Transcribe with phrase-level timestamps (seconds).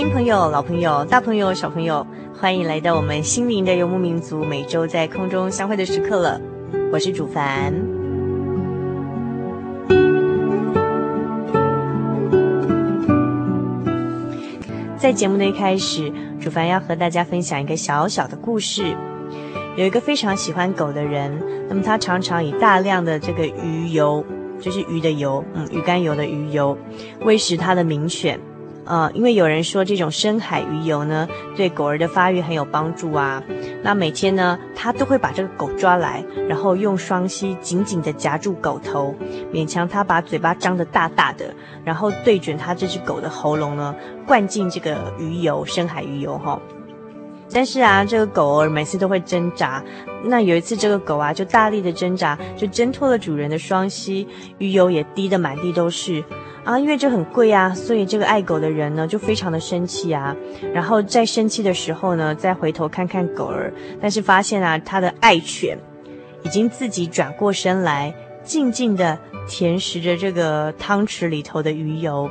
[0.00, 6.40] 新朋友、老朋友、大朋友、小朋友，欢迎来到我们心灵的游牧民族每周在空中相会的时刻了。
[6.90, 7.74] 我是主凡。
[14.96, 18.96] 在节目的一开始，主凡要和大家分享一个小小的故事。
[19.76, 21.30] 有一个非常喜欢狗的人，
[21.68, 24.24] 那么他常常以大量的这个鱼油，
[24.58, 26.78] 就是鱼的油，嗯，鱼肝油的鱼油，
[27.20, 28.40] 喂食他的名犬。
[28.90, 33.40] 呃，因为有人说这种深海鱼油呢，对狗儿的发育很有帮助啊。
[33.84, 39.14] 那每天呢，他都会把这个狗抓来，然后用双膝紧紧地夹住狗头，
[39.52, 43.94] 勉强它把嘴巴张得大大的，然后对准它这只狗的喉咙呢，
[44.26, 46.60] 灌进这个鱼油，深海鱼油哈。
[47.52, 49.82] 但是啊，这个狗儿每次都会挣扎。
[50.24, 54.26] 那有一次，这个狗啊就大力的挣扎，就挣脱了主人的双膝，
[54.58, 56.22] 鱼油也滴得满地都是。
[56.64, 60.36] 啊，因为这很贵啊，所以这个爱狗的人呢就非常的生气啊。
[60.72, 65.78] 然后在生气的时候呢，再回头看看狗儿，但是发现啊，他的爱犬
[66.44, 72.30] 已经自己转过身来，静静的舔食着这个汤匙里头的鱼油。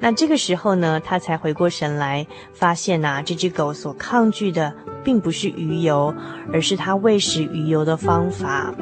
[0.00, 6.12] 那这个时候呢，他才回过神来，发现啊，这只狗所抗拒的并不是鱼油，
[6.52, 8.74] 而是他喂食鱼油的方法。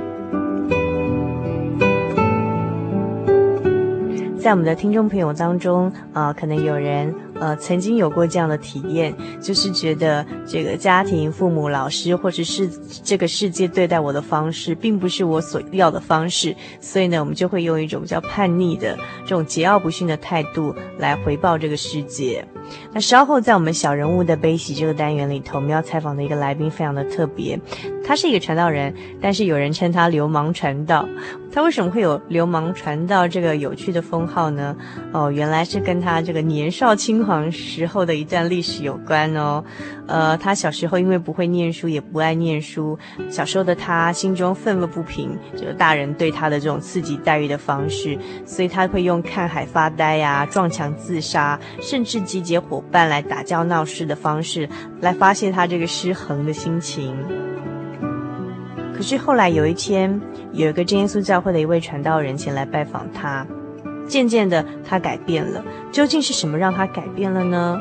[4.48, 7.14] 在我们的听众朋友当中，啊、可能有人。
[7.40, 12.68] 呃，曾经有过这样的体验，就是觉得这个家庭、父母、老师，或者是
[13.02, 22.44] 这个世界对待我的方式，并不是我所要的方式，所以呢，我们就会用一种比较叛逆的这种桀骜不驯的态度来回报这个世界。
[22.92, 27.58] 那稍后在我们小人物的悲喜这个单元里头，我们要采访的一个来宾非常的特别，
[28.04, 31.08] 他是一个传道人，但是有人称他流氓传道。
[31.50, 34.76] 他为什么会有流氓传道这个有趣的封号呢？
[35.12, 39.62] 哦，原来是跟他这个年少轻时候的一段历史有关哦。
[40.06, 42.98] 呃，他小时候因为不会念书，也不爱念书，
[43.30, 54.68] 小时候的他心中愤愤不平，这个大人对他的这种刺激待遇的方式，所以他会用看海发呆呀、撞墙自杀，甚至集结伙伴来打架闹事的方式，
[55.00, 57.16] 来发泄他这个失衡的心情。
[58.96, 60.20] 可是后来有一天，
[60.52, 63.46] 有一个真耶稣教会的一位传道人前来拜访他。
[64.08, 65.62] 渐渐的，他改变了。
[65.92, 67.80] 究竟是什么让他改变了呢？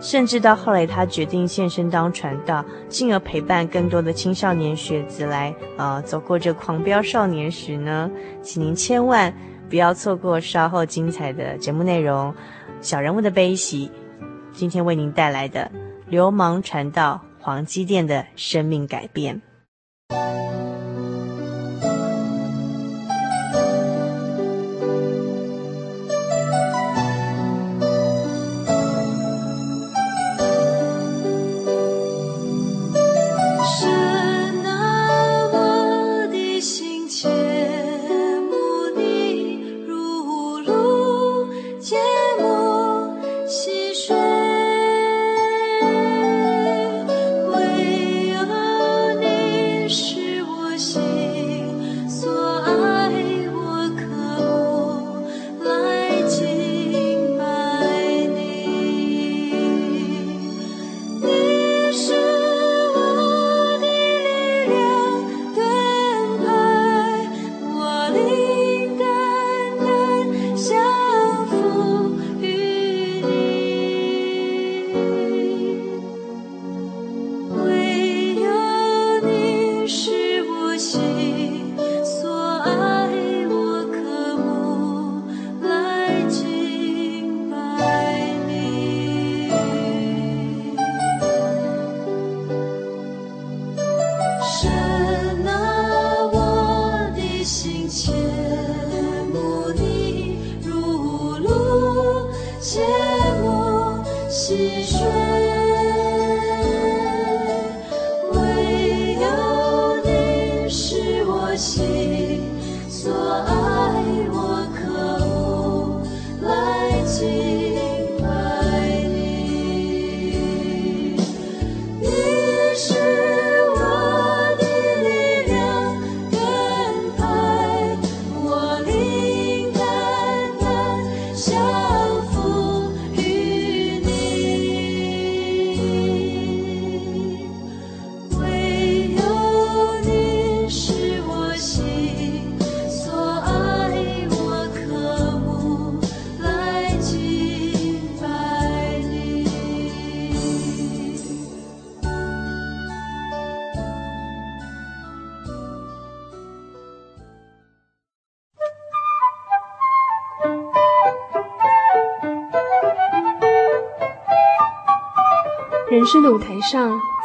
[0.00, 8.10] 甚至到后来，他决定献身当传道，进而陪伴更多的青少年学子来，呃，走过这狂飙少年时呢？
[8.42, 9.32] 请您千万
[9.70, 12.34] 不要错过稍后精彩的节目内容。
[12.80, 13.90] 小人物的悲喜，
[14.52, 15.70] 今天为您带来的
[16.08, 19.40] 流氓传道黄基甸的生命改变。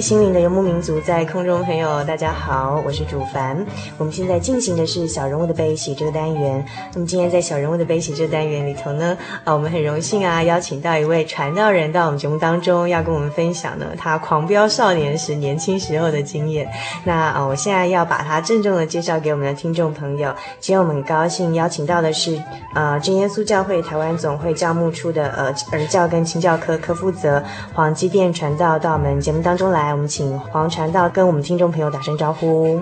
[0.00, 3.66] 心灵的游牧民族，在空中朋友，大家好，我是主凡。
[3.96, 6.64] 我们现在进行的是小人物的悲喜这个单元。
[6.94, 16.68] 那么今天在小人物的悲喜这个单元里头呢，啊，我们很荣幸啊，邀请到一位传道人到我们节目当中，要跟我们分享呢他狂飙少年时年轻时候的经验。
[17.02, 20.32] 那啊，我现在要把他郑重的介绍给我们的听众朋友。
[20.60, 22.40] 今天我们很高兴邀请到的是
[22.74, 27.42] 呃真耶稣教会台湾总会教牧处的呃儿教跟青教科科负责
[27.74, 29.87] 黄基殿传道到我们节目当中来。
[29.88, 32.78] 来，我们请黄传道跟我们听众朋友打声招呼。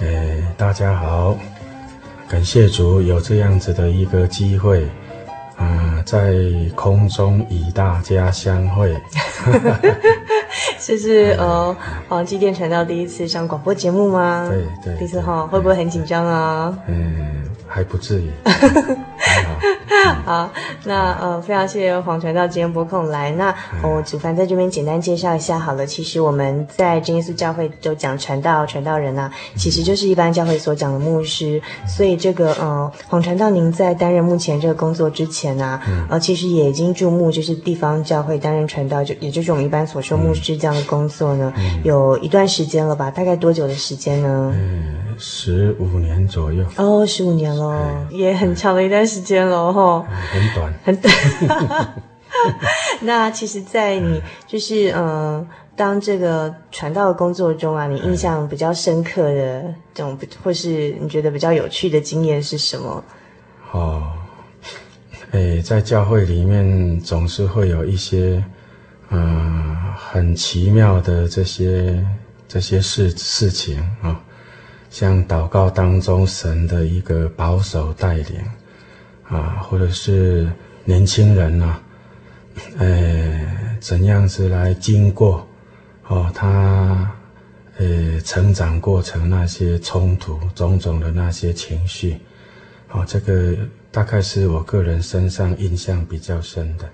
[0.00, 1.36] 哎，大家好，
[2.28, 4.82] 感谢主有这样子的一个机会
[5.56, 6.34] 啊、呃，在
[6.74, 8.92] 空中与大家相会。
[10.80, 11.76] 这 是呃
[12.08, 14.48] 黄基电传道第一次上广播节目吗？
[14.50, 16.76] 对对，第一次哈，会不会很紧张啊？
[16.88, 18.28] 嗯，还不至于。
[20.24, 20.50] 好，
[20.84, 23.32] 那呃，非常谢谢黄传道今天拨空来。
[23.32, 23.52] 那
[23.82, 25.84] 我主凡在这边简单介绍一下好了。
[25.84, 31.60] 其实我们在真耶稣教会都讲传道，传道人啊，其实就是一般教会所讲的牧师。
[31.88, 43.10] 所以这个呃，黄传道，您在担任目前这个工作之前啊，呃，其实也已经注目，就是地方教会担任传道，就也就是我们一般所说牧师这样的工作呢，有一段时间了吧？
[43.10, 44.52] 大概多久的时间呢？
[44.54, 46.64] 嗯，十五年左右。
[46.76, 50.06] 哦，十五年了，也很长的一段时间了哈。
[50.32, 51.94] 很短， 很短。
[53.00, 55.44] 那其实，在你就是呃，
[55.74, 63.04] 当这个传道的工作中啊，你印象比较深刻的这种，或是你觉得比较有趣的经验是什么？
[63.72, 64.12] 哦，
[65.32, 68.42] 诶，在教会里面总是会有一些
[69.08, 72.06] 呃很奇妙的这些
[72.48, 74.16] 这些事事情啊，哦，
[74.88, 78.40] 像祷告当中神的一个保守带领。
[79.30, 80.48] 啊，或者是
[80.84, 81.82] 年轻人呐、啊，
[82.78, 85.46] 呃，怎样子来经过，
[86.08, 87.10] 哦，他，
[87.78, 92.18] 呃，成长过程那些冲突，种种的那些情绪，
[92.90, 93.56] 哦，这个
[93.92, 96.88] 大概是我个人身上印象比较深的。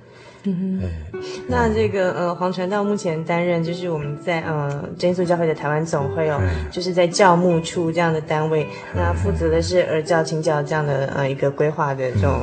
[0.46, 8.62] 嗯哼，哎，那这个呃，黄传道目前担任就是我们在呃真耶稣教会的台湾总会哦，嗯、就是在教牧处这样的单位，
[8.94, 12.42] 嗯、那负责的是儿教、青教这样的呃一个规划的这种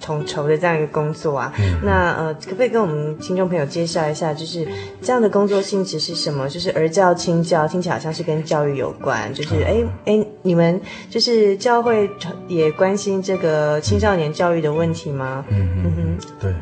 [0.00, 1.52] 统筹的这样一个工作啊。
[1.60, 4.66] 嗯、那呃，可不可以跟我们听众朋友介绍一下，就是
[5.00, 6.48] 这样的工作性质是什么？
[6.48, 12.10] 就是儿教、青教听起来好像是跟教育有关，就是哎哎、嗯，你们就是教会
[12.48, 15.44] 也关心这个青少年教育的问题吗？
[15.48, 16.54] 嗯嗯嗯哼，对。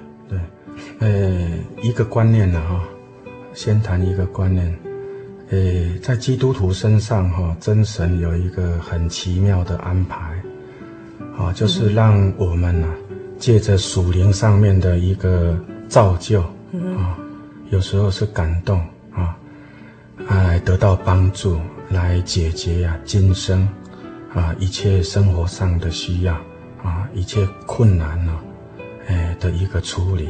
[1.01, 1.49] 呃，
[1.81, 2.83] 一个观念呢，哈，
[3.55, 4.77] 先谈一个观念。
[5.51, 5.59] 呃，
[6.03, 10.43] 在基督徒身上，哈，真神有一个很奇妙的安排，
[11.39, 12.89] 啊，就是让我们呢，
[13.39, 15.57] 借着属灵上面的一个
[15.89, 16.43] 造就，
[16.99, 17.17] 啊，
[17.71, 18.79] 有时候是感动，
[19.13, 19.39] 啊，
[20.29, 23.67] 来得到帮助，来解决啊今生，
[24.35, 26.35] 啊一切生活上的需要，
[26.83, 28.37] 啊一切困难呢，
[29.07, 30.29] 哎的一个处理。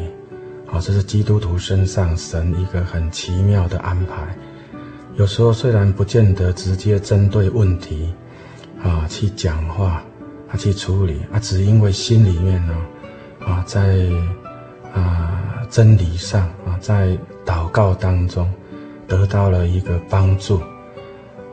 [0.71, 4.37] 啊，这是基督徒身上神一个很奇妙的安排，
[5.17, 8.13] 有时候虽然不见得直接针对问题
[8.83, 10.03] 啊去讲话
[10.51, 12.77] 啊去处理啊，只因为心里面呢
[13.41, 13.99] 啊在
[14.93, 18.51] 啊真理上啊在祷告当中
[19.07, 20.61] 得到了一个帮助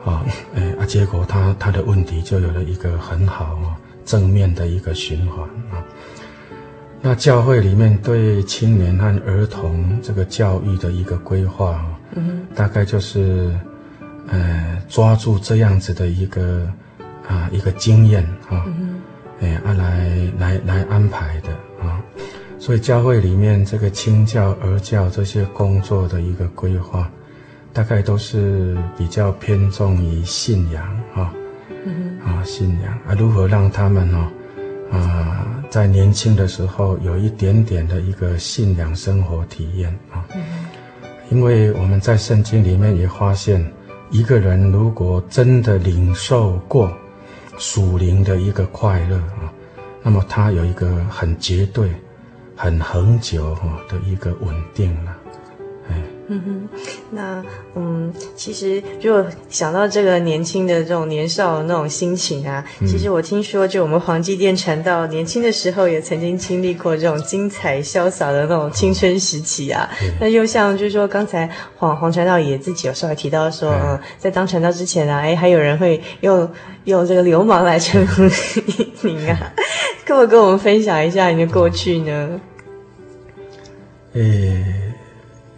[0.04, 3.58] 啊，哎啊，结果他他的问题就有了一个很好
[4.04, 5.82] 正面的一个循环啊。
[7.02, 11.84] 那教会里面对青年和儿童这个教育的一个规划，
[12.16, 13.54] 嗯，大概就是，
[14.26, 16.68] 呃，抓住这样子的一个
[17.28, 19.00] 啊一个经验啊，嗯，
[19.40, 21.50] 哎啊来来来安排的
[21.80, 22.02] 啊，
[22.58, 27.08] 所以教会里面这个青教儿教这些工作的一个规划，
[27.72, 30.82] 大概都是比较偏重于信仰
[31.14, 31.32] 啊，
[31.84, 34.26] 嗯，啊信仰啊如何让他们哦。
[34.98, 40.24] 啊，在年轻的时候有一点点的一个信仰生活体验啊，
[41.30, 43.64] 因为我们在圣经里面也发现，
[44.10, 46.92] 一个人如果真的领受过
[47.58, 49.52] 属灵的一个快乐啊，
[50.02, 51.90] 那么他有一个很绝对、
[52.54, 55.15] 很恒久哈的一个稳定了。
[56.28, 56.68] 嗯哼，
[57.12, 57.44] 那
[57.76, 69.88] 嗯，其实如果想到这个年轻的这种年少的那种心情啊，嗯、其实我听说，就我们黄基店传道年轻的时候，也曾经经历过这种精彩潇洒的那种青春时期啊。
[70.02, 76.50] 哦、那又像就是说，刚才黄黄传道也自己有稍微提到说，嗯，在当传道之前啊，哎，还有人会用
[76.86, 78.22] 用这个流氓来称呼
[79.02, 79.52] 您啊，
[80.04, 82.40] 可不可以跟我们分享一下你的过去呢？
[84.14, 84.82] 诶。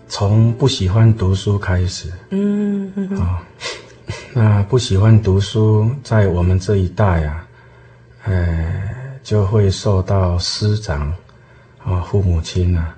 [0.09, 3.39] 从不喜欢读书开始，嗯，啊、哦，
[4.33, 7.47] 那不喜欢读书，在我们这一代啊，
[8.25, 8.89] 呃，
[9.23, 11.11] 就会受到师长
[11.85, 12.97] 啊、哦、父母亲啊，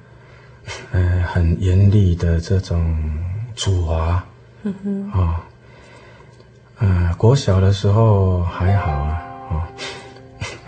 [0.93, 2.97] 呃，很严厉的这种
[3.57, 4.25] 处罚，
[4.63, 5.35] 嗯哼，啊、哦，
[6.79, 9.63] 呃，国小的时候还好啊，啊、哦，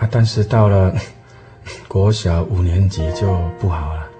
[0.00, 0.92] 啊，但是到了
[1.86, 4.10] 国小五年级就不好了，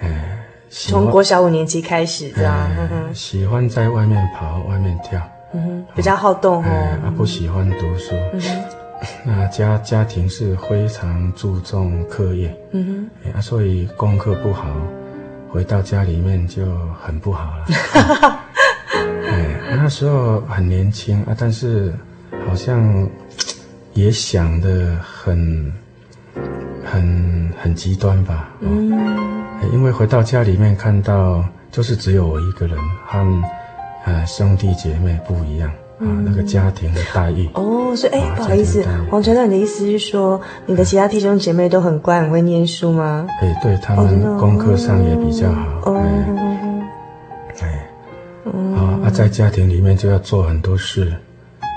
[0.00, 0.38] 哎。
[0.70, 5.20] 从国小五年级开始，这样、嗯，喜欢在外面跑，外面跳，
[5.96, 6.68] 比较好动哦。
[6.68, 8.40] 啊、嗯，不喜欢读书，嗯，
[9.24, 14.68] 那家家庭是非常注重课业，嗯哼，啊，所以功课不好，
[15.50, 16.64] 回到家里面就
[17.02, 17.66] 很不好了。
[19.26, 21.92] 哎，那时候很年轻啊，但是
[22.46, 23.08] 好像
[23.92, 25.72] 也想的很，
[26.90, 28.90] 很很极端吧，嗯。
[29.72, 33.42] 因为回到家里面看到，就是只有我一个人，和
[34.06, 37.46] 呃兄弟姐妹不一样啊，嗯、那个家庭的待遇。
[37.52, 43.26] 哦，所以哎，不好意思，黄传道，你的意思是说，你的其他弟兄姐妹都很乖，很会念书吗？
[43.42, 45.92] 哎，对，他们功课上也比较好。
[45.92, 46.00] 哦，
[47.60, 47.68] 哎，
[48.46, 51.12] 啊啊，在家庭里面就要做很多事，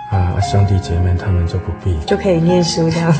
[0.09, 3.13] 啊，兄弟姐妹他们就不必，就可以念书这样。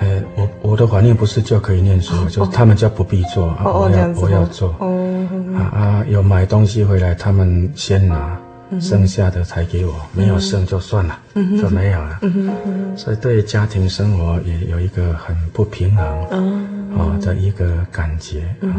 [0.00, 5.26] 呃，我我的怀念不是就可以念书，哦、就他们就不必做，哦、啊，我要我要做，哦、
[5.56, 8.38] 啊啊，有买东西回来，他们先拿，
[8.70, 12.20] 嗯、剩下的才给我，没有剩就算了，嗯、就没有了，
[12.96, 16.06] 所以对家庭生活也有一个很不平衡，
[16.96, 18.70] 哦，啊的一个感觉，啊，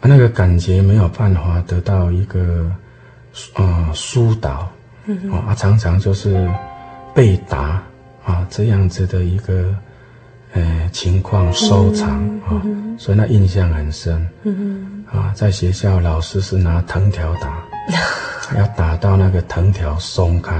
[0.00, 2.64] 那个感觉没有办法得到一个，
[3.56, 4.66] 呃，疏导，
[5.04, 6.48] 嗯、啊，常常就是
[7.14, 7.82] 被打，
[8.24, 9.74] 啊，这样子的一个。
[10.52, 12.08] 呃，情况收藏
[12.40, 12.60] 啊，
[12.98, 14.26] 所以那印象很深。
[14.42, 17.62] 嗯啊，在学校老师是拿藤条打，
[18.58, 20.54] 要打到那个藤条松开。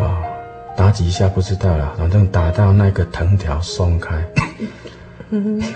[0.00, 0.20] 啊，
[0.76, 4.14] 打几下不知道了，反正打到那个藤条松开。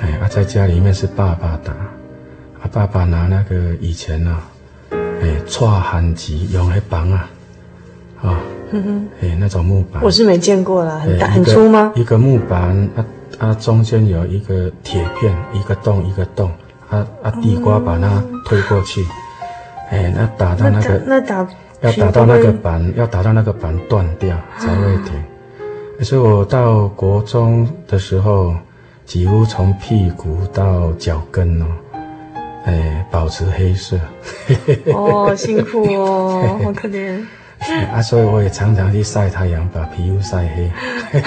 [0.00, 4.38] 哎，啊，在家里面是爸爸打，啊，爸爸拿那个以前呢，
[4.90, 7.30] 哎，搓汗机用来绑啊，
[8.22, 8.38] 啊。
[8.72, 11.92] 嗯哼，哎，那种木板，我是没见过啦，很大很粗吗？
[11.94, 13.04] 一个木板，啊
[13.38, 16.50] 啊，中间有一个铁片，一个洞一个洞，
[16.88, 19.04] 啊啊，地瓜把它推过去，
[19.90, 21.46] 哎，那打到那个，那打
[21.82, 25.22] 要打到那个板，要打到那个板断掉才会停。
[26.00, 28.54] 所以我到国中的时候，
[29.04, 31.66] 几乎从屁股到脚跟哦，
[32.64, 33.98] 哎，保持黑色。
[34.94, 37.20] 哦，辛苦哦，好可怜。
[37.92, 40.70] 啊，所以我也常常去晒太阳，把皮肤晒黑。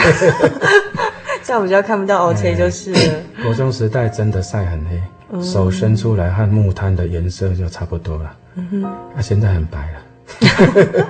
[1.43, 2.99] 这样我们就要看不到 OK 就是了。
[3.43, 5.01] 国中时代真的晒很黑，
[5.31, 8.35] 嗯、手伸出来和木炭的颜色就差不多了。
[8.55, 10.01] 嗯哼，啊，现在很白了。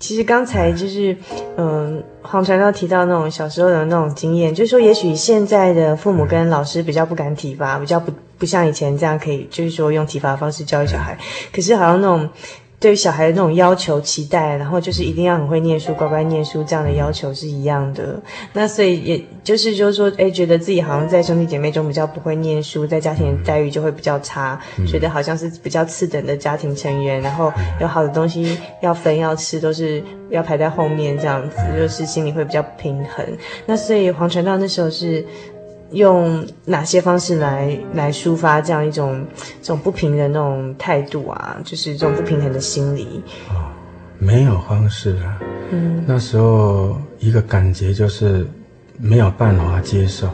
[0.00, 1.16] 其实刚才就是，
[1.56, 11.14] 嗯、呃，黄传道提到那种小时候的那种经验，就是说，也许现在的父母跟老师比较不敢体罚，比较不不像以前这样可以，就是说用体罚方式教育小孩。
[11.14, 11.24] 嗯、
[11.54, 12.28] 可是好像那种。
[12.84, 18.20] 对于小孩的那种要求、期待，然后就是一定要很会念书、乖乖念书这样的要求是一样的。
[18.52, 27.50] 那所以也就是就是说，哎，觉得自己好像在兄弟姐妹中比较不会念书，在家庭的待遇就会比较差，嗯、觉得好像是比较次等的家庭成员，然后
[27.80, 33.26] 有好的东西要分要吃，都是要排在后面这样子，就是心里会比较不平衡。
[33.64, 35.24] 那所以黄传道那时候是。
[35.94, 39.24] 用哪些方式来来抒发这样一种
[39.62, 41.56] 这种不平的那种态度啊？
[41.64, 43.22] 就是这种不平衡的心理。
[43.48, 43.70] 哦，
[44.18, 45.38] 没有方式啊。
[45.70, 48.46] 嗯，那时候一个感觉就是
[48.98, 50.28] 没有办法接受，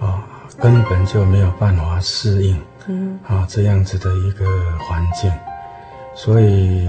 [0.00, 0.18] 哦，
[0.58, 4.46] 根本就没有办法适应，嗯，啊、哦，这样子的一个
[4.78, 5.30] 环境，
[6.14, 6.88] 所以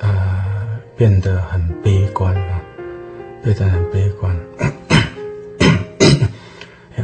[0.00, 0.44] 啊、呃，
[0.96, 2.60] 变得很悲观啊，
[3.42, 4.36] 变得很悲观。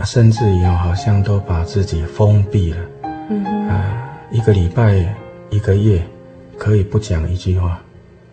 [0.03, 2.79] 甚至于好像都把自己封闭了，
[3.31, 3.85] 嗯哼，啊、
[4.31, 5.15] 呃，一个礼拜、
[5.51, 6.03] 一个月，
[6.59, 7.79] 可以不讲一句话，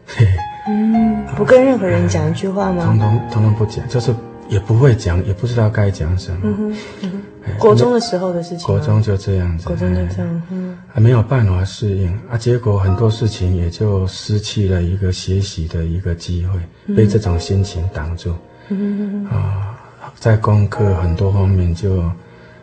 [0.06, 0.26] 嘿，
[0.68, 2.86] 嗯，不跟任何人讲一句话吗？
[2.86, 4.14] 通通通通不讲，就是
[4.50, 6.40] 也不会讲，也不知道该讲什么。
[6.44, 8.66] 嗯哼，嗯哼，国中的时候的事情。
[8.66, 9.68] 国中就这样子。
[9.68, 16.60] 国中就这样，嗯，还没有办法适应啊，结果很多事情也就失去了一个学习的一个机会，
[16.96, 18.34] 被这种心情挡住。
[18.70, 19.78] 嗯哼，啊。
[20.20, 22.04] 在功课很多方面就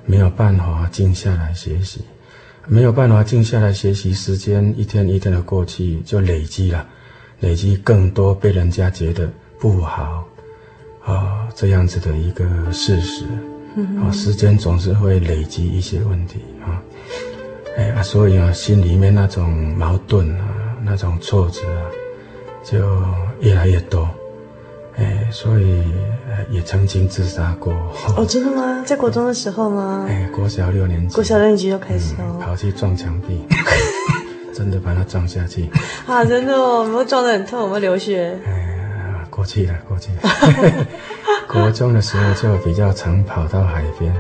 [0.07, 2.03] 没有办法静下来学习，
[2.67, 6.87] 没有办法静下来学习，时间一天一天的过去，就累积了，
[7.41, 10.25] 累积更多被人家觉得不好
[11.05, 13.25] 啊这样子的一个事实。
[14.03, 16.83] 啊，时间总是会累积一些问题啊，
[17.77, 21.87] 哎啊，所以啊，心里面那种矛盾啊，那种挫折啊，
[22.65, 22.79] 就
[23.41, 24.09] 越来越多。
[24.99, 25.85] 哎，所以
[26.51, 27.73] 也曾经自杀过。
[28.17, 28.83] 哦，真的吗？
[28.85, 30.07] 在国中的时候吗？
[30.09, 31.15] 哎，国小六年级。
[31.15, 32.25] 国小六年级就开始哦。
[32.35, 33.41] 嗯、跑去撞墙壁，
[34.53, 35.69] 真的把它撞下去。
[36.07, 38.37] 啊，真的哦，我们撞得很痛，我们流血。
[38.45, 40.87] 哎，过去了，过去了。
[41.47, 44.13] 国中的时候就比较常跑到海边，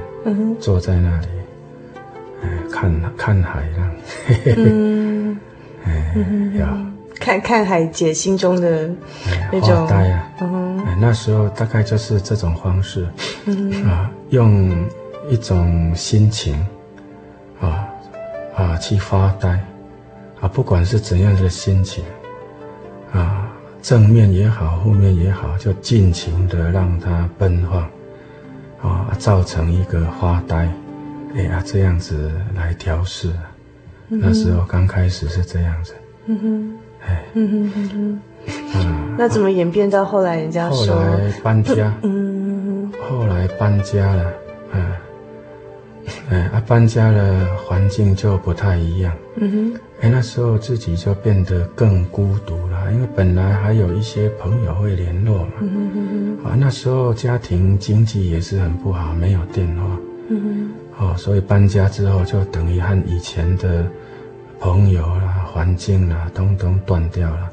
[0.60, 1.26] 坐在那里，
[2.42, 3.90] 哎，看看海浪。
[4.56, 5.36] 嗯。
[5.84, 6.14] 哎，
[6.58, 6.68] 要。
[7.20, 8.88] 看看海姐心中的
[9.50, 10.67] 那种发呆啊，嗯、哎，
[11.00, 13.08] 那时候大概就是这种方式，
[13.46, 14.86] 嗯、啊，用
[15.28, 16.54] 一种心情，
[17.60, 17.88] 啊
[18.56, 19.64] 啊去发呆，
[20.40, 22.04] 啊，不管是怎样的心情，
[23.12, 23.48] 啊，
[23.80, 27.82] 正面也好，负面也好，就尽情的让它奔放，
[28.82, 30.68] 啊，造成一个发呆，
[31.36, 33.30] 哎呀，这样子来调试，
[34.08, 35.94] 嗯、那时候刚开始是这样子，
[36.26, 36.78] 嗯哼。
[37.06, 38.20] 哎，嗯哼哼哼，
[38.74, 40.94] 嗯，那怎么演变到后来人家说？
[40.94, 44.32] 后来搬家，嗯，后来搬家了，
[44.72, 44.92] 嗯，
[46.30, 59.82] 哎，啊，搬家了，环境就不太一样，嗯哼，哎，那时候自己就变得更孤独了，因为本来还有一些朋友会联络嘛，嗯哼哼哼，啊，那时候家庭经济也是很不好，没有电话，
[60.28, 63.86] 嗯哼，哦，所以搬家之后就等于和以前的
[64.60, 65.34] 朋友啦。
[65.50, 67.50] 环境啦，通通断掉了，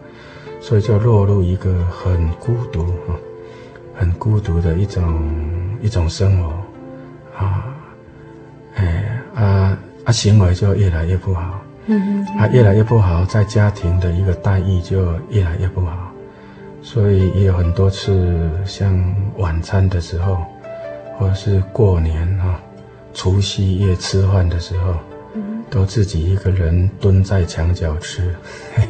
[0.67, 3.13] 所以就落入一个很孤独啊、
[3.93, 5.23] 很孤独的一种
[5.79, 6.49] 一种生活，
[7.37, 7.65] 啊，
[8.73, 16.11] 哎啊啊，行为就越来越不好，嗯嗯，啊，越来越不好，在家庭的一个待遇就越来越不好，
[16.81, 20.43] 所以也有很多次，像晚餐的时候，
[21.19, 22.59] 或者是过年啊，
[23.13, 24.95] 除夕夜吃饭的时候。
[25.67, 28.33] 都自己一个人蹲在墙角吃，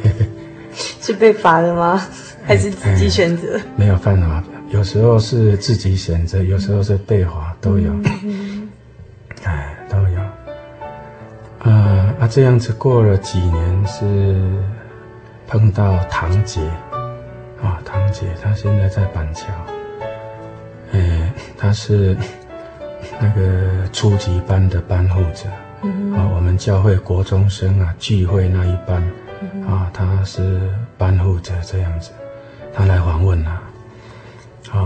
[1.00, 2.00] 是被罚的吗？
[2.44, 3.60] 还是自己选择？
[3.76, 7.90] 没有办法，有时候是自己选择，有时候是被罚，都有。
[9.44, 10.20] 哎，都有。
[11.58, 14.36] 啊啊，这样子过了几年，是
[15.48, 16.60] 碰到堂姐
[17.62, 19.46] 啊，堂姐她现在在板桥，
[20.92, 22.16] 哎，她是
[23.20, 25.48] 那个初级班的班后者。
[26.16, 29.02] 啊，我们教会国中生啊聚会那一班，
[29.66, 30.60] 啊，他是
[30.96, 32.10] 班护者这样子，
[32.74, 33.62] 他来访问啊，
[34.72, 34.80] 啊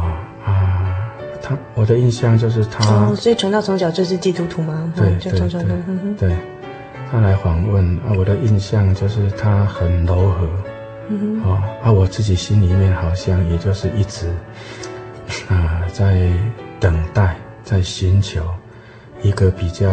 [0.44, 0.96] 啊，
[1.40, 4.92] 他我的印象就是他，哦，所以传道从小就是基督徒吗？
[4.96, 5.62] 对对对，
[6.18, 6.36] 对，
[7.10, 10.48] 他来访问啊，我的印象就是他很柔和，
[11.08, 14.28] 嗯哼，啊，啊，我自己心里面好像也就是一直
[15.48, 16.30] 啊在
[16.78, 18.44] 等待，在寻求
[19.22, 19.88] 一个比较。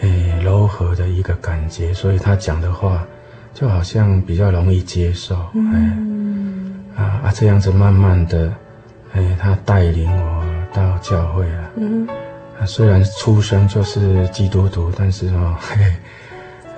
[0.00, 0.08] 哎，
[0.42, 3.06] 柔和的一个感觉，所以他讲的话
[3.54, 5.38] 就好像比较容易接受。
[5.54, 8.52] 嗯、哎，啊啊，这样子慢慢的，
[9.14, 11.70] 哎，他带领我到教会了。
[11.76, 12.06] 嗯，
[12.60, 15.84] 啊，虽然出生就是基督徒，但是哦， 嘿，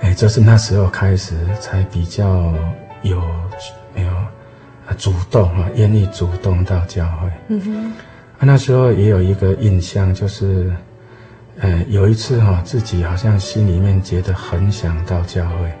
[0.01, 2.53] 哎，就是那时候开始才比较
[3.01, 3.21] 有
[3.95, 7.29] 没有啊主动啊，愿意主动到教会。
[7.47, 7.85] 嗯哼，
[8.37, 10.71] 啊那时候也有一个印象，就是，
[11.59, 15.71] 呃，有一次哈、啊，自己好像心里面觉得很想到教会，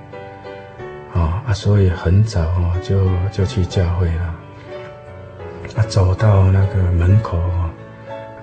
[1.17, 2.45] 啊啊，所以很早
[2.83, 4.35] 就就去教会了。
[5.75, 7.69] 啊，走到那个门口啊，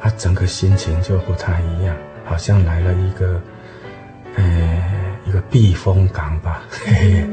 [0.02, 3.40] 啊，整个心情就不太一样，好像来了一个，
[4.36, 4.82] 呃。
[5.26, 7.26] 一个避风港吧，嘿嘿，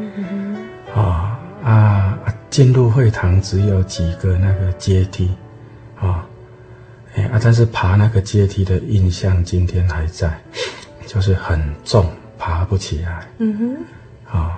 [0.96, 2.18] 啊啊，
[2.50, 5.30] 进入会堂只有几个那个阶梯，
[6.00, 6.26] 啊，
[7.16, 10.42] 哎啊，但是爬那个阶梯的印象今天还在，
[11.06, 13.28] 就是很重，爬不起来。
[13.40, 14.58] 嗯哼，啊，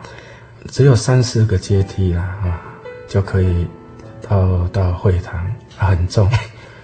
[0.70, 2.62] 只有三四个阶梯啦，啊，
[3.08, 3.68] 就可以
[4.28, 5.40] 到到会堂，
[5.78, 6.30] 啊，很重，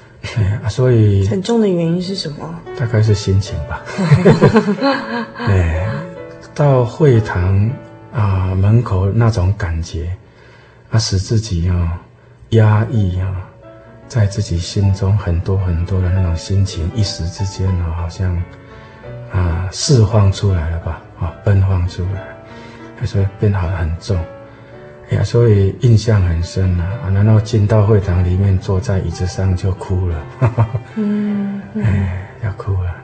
[0.70, 2.60] 所以很重的原因是什么？
[2.78, 3.82] 大概是心情吧，
[5.38, 5.88] 哎。
[6.56, 7.72] 到会堂
[8.12, 10.12] 啊门口那种感觉，
[10.92, 12.02] 啊使自己啊
[12.50, 13.48] 压抑啊，
[14.10, 18.36] 在自己心中很多很多的那种心情，一时之间啊好像
[19.32, 22.28] 啊释放出来了吧，啊奔放出来，
[23.06, 24.18] 所以变好很重，
[25.10, 32.96] 哎呀，所以印象很深呐啊，然后进到会堂里面，坐在椅子上就哭了，哈哈嗯， 嗯，哎要哭了。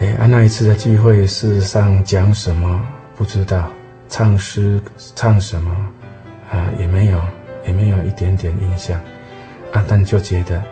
[0.00, 2.80] 哎，啊，那一次的聚会，事实上讲什么
[3.16, 3.70] 不知道，
[4.08, 4.80] 唱诗
[5.16, 5.74] 唱什么
[6.52, 7.20] 啊也没有，
[7.66, 9.00] 也没有一点点印象，
[9.72, 10.62] 啊，但就觉得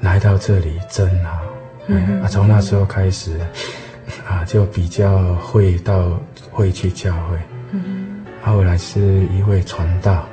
[0.00, 1.38] 来到这里真好，
[1.86, 3.40] 嗯，啊，从那时候开始，
[4.28, 6.10] 啊，就比较会到
[6.50, 7.38] 会去教会，
[7.72, 10.26] 嗯，后来是一位传道，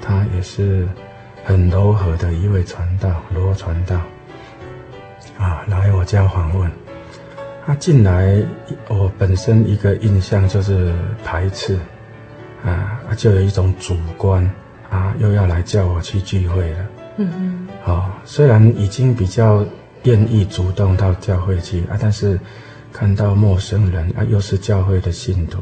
[0.00, 0.88] 他也是
[1.44, 4.00] 很柔和的一位传道，罗传道，
[5.38, 6.70] 啊，来我家访问。
[7.64, 8.42] 他进来，
[8.88, 10.92] 我本身一个印象就是
[11.24, 11.78] 排斥，
[12.64, 14.44] 啊，就有一种主观，
[14.90, 16.78] 啊，又要来叫我去聚会了。
[17.18, 17.68] 嗯嗯。
[17.84, 19.64] 哦，虽然已经比较
[20.02, 22.36] 愿意主动到教会去啊，但是
[22.92, 25.60] 看到陌生人啊，又是教会的信徒，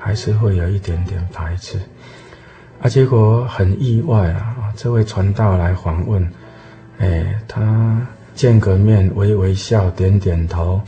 [0.00, 1.78] 还是会有一点点排斥。
[2.82, 6.28] 啊，结果很意外啊，这位传道来访问，
[6.98, 10.80] 哎，他见个面，微微笑，点点头。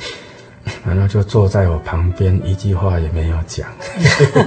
[0.87, 3.68] 然后就坐在我旁边，一句话也没有讲，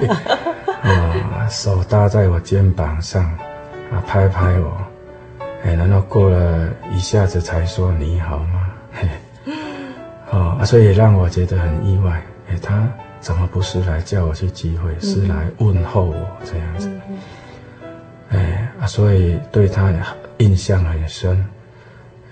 [0.82, 3.22] 啊，手搭在我肩膀上，
[3.92, 4.78] 啊，拍拍我，
[5.66, 8.66] 哎，然后过了一下子才说你好吗？
[8.94, 9.10] 嘿，
[10.32, 12.88] 哦，所以让我觉得很意外，哎，他
[13.26, 16.88] 怎么不是来叫我去聚会，是来问候我这样子，
[18.30, 19.92] 哎，啊，所以对他
[20.38, 21.44] 印象很深，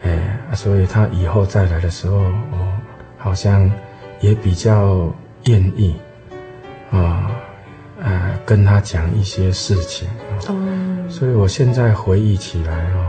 [0.03, 2.73] 哎，所以他以后再来的时候，我。
[3.17, 3.71] 好像
[4.19, 5.09] 也比较
[5.45, 5.95] 愿意
[6.91, 7.31] 啊，
[8.01, 10.09] 呃，跟他讲一些事情。
[10.49, 13.07] 哦，所以我现在回忆起来哦，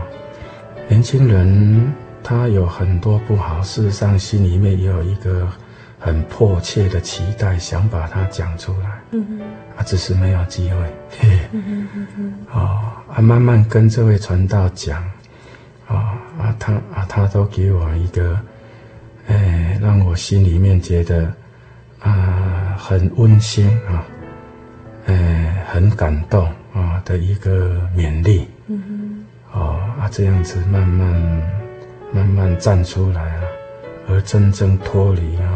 [0.87, 1.93] 年轻人
[2.23, 5.45] 他有很多不好，事实上心里面也有一个
[6.05, 8.91] 很迫切的期待，想把它讲出来。
[9.09, 9.41] 嗯哼，
[9.75, 10.75] 啊，只是没有机会。
[11.19, 15.01] 嘿嘿嗯哼嗯 啊，慢慢跟这位传道讲，
[15.87, 18.39] 啊啊，他啊，他都给我一个。
[19.27, 21.25] 哎，让我心里面觉得
[21.99, 24.05] 啊、呃、很温馨啊，
[25.07, 31.41] 哎很感动啊的一个勉励，嗯哼，哦啊这样子慢慢
[32.13, 33.47] 慢慢站出来了，
[34.07, 35.54] 而真正脱离啊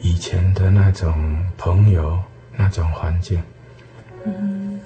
[0.00, 1.12] 以前的那种
[1.56, 2.18] 朋友
[2.56, 3.40] 那种环境，
[4.24, 4.80] 嗯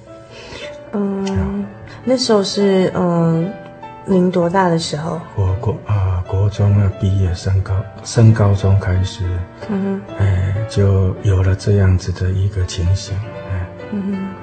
[0.93, 1.67] 嗯，嗯
[2.05, 3.51] 那时候是嗯
[4.05, 5.21] 您多大的时候？
[5.37, 6.11] 我国啊。
[6.29, 9.23] 国中啊毕业升高，升高中开始，
[9.69, 13.15] 嗯哼，哎，就有了这样子的一个情形，
[13.51, 14.42] 哎，嗯哼。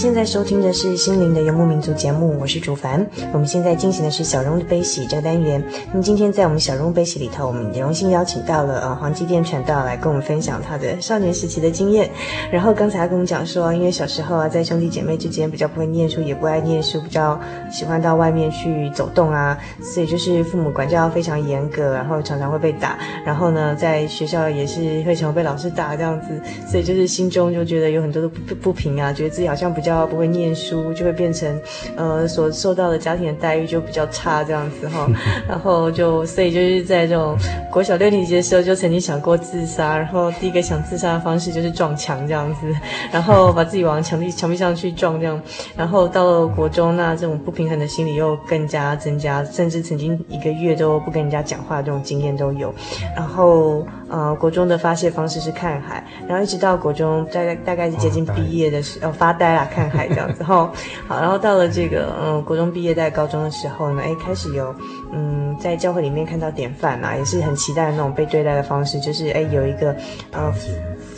[0.00, 3.06] 现在收听的是《心灵的游牧民族》节目，我是主凡。
[3.34, 5.62] 我们现在进行的是小人物的悲喜这个单元。
[5.92, 12.08] 那么今天在我们小人物悲喜里头，我们也荣幸邀请到了呃黄基甸传道来跟我们分享他的少年时期的经验。
[12.50, 17.38] 然后刚才他跟我们讲说，因为小时候啊，在兄弟姐妹之间比较不会念书，也不爱念书，比较
[17.70, 22.98] 喜欢到外面去走动啊，所以就是父母管教非常严格，然后常常会被打。
[23.22, 26.28] 然后呢，在学校也是会常被老师打这样子，
[26.66, 31.60] 所以就是心中就觉得有很多的不不平啊，觉得自己好像比较不会念书，就会变成，
[31.96, 35.06] 呃，所受到的家庭的待遇就比较差这样子哈。
[35.48, 37.36] 然后就所以就是在这种
[37.70, 39.96] 国小六年级的时候，就曾经想过自杀。
[39.96, 42.66] 然后第一个想自杀的方式就是撞墙这样子，
[43.12, 45.40] 然后把自己往墙壁墙壁上去撞这样。
[45.76, 52.74] 然后到了国中，那这种不平衡的心理又更加增加，甚至曾经一个月都不跟人家讲话的这种经验都有。
[53.16, 60.42] 然后呃，国中的发泄方式是看海，然后一直到国中大概大概是接近毕业的时候，发呆啦，看海这样子。
[60.42, 60.70] 后
[61.06, 64.74] 好，然后到了这个嗯，国中毕业在高中的时候呢，哎，开始有
[65.12, 69.94] 嗯，在教会里面看到典范啊，也是很期待的那种被对待的方式，就是哎，有一个
[70.32, 70.52] 呃。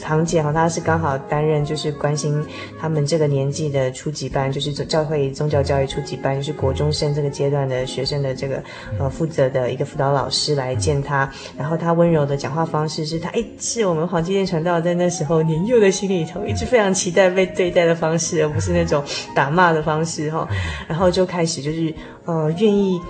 [0.03, 2.45] 堂姐哈，她是刚好担任就是关心
[2.79, 8.63] 他们这个年纪的初级班，就是教会宗教教育初级班，就是国中生这个阶段的学生的这个
[8.99, 19.03] 呃负责的一个辅导老师来见他，然后他温柔的讲话方式是他哎，是我们黄基甸传道在那时候年幼的心里头一直非常期待被对待的方式，而不是那种
[19.35, 20.49] 打骂的方式哈，
[20.89, 23.01] 然后就开始就是呃愿意。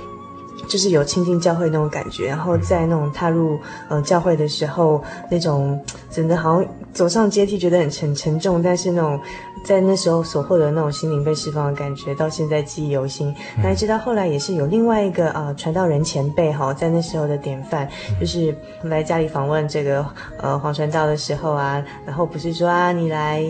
[0.68, 9.20] 就是有亲近教会那种感觉，然后在那种踏入呃教会的时候，那种真的好像走上阶梯觉得很沉沉重，但是那种
[9.64, 13.34] 在那时候所获得的那种心灵被释放的感觉，到现在记忆犹新。
[13.62, 17.88] 那直到后来也是有另外一个啊、呃、传道人前辈哈，在那时候的典范，
[18.20, 20.04] 就是来家里访问这个
[20.38, 23.44] 呃黄传道的时候啊，然后不是说啊你来。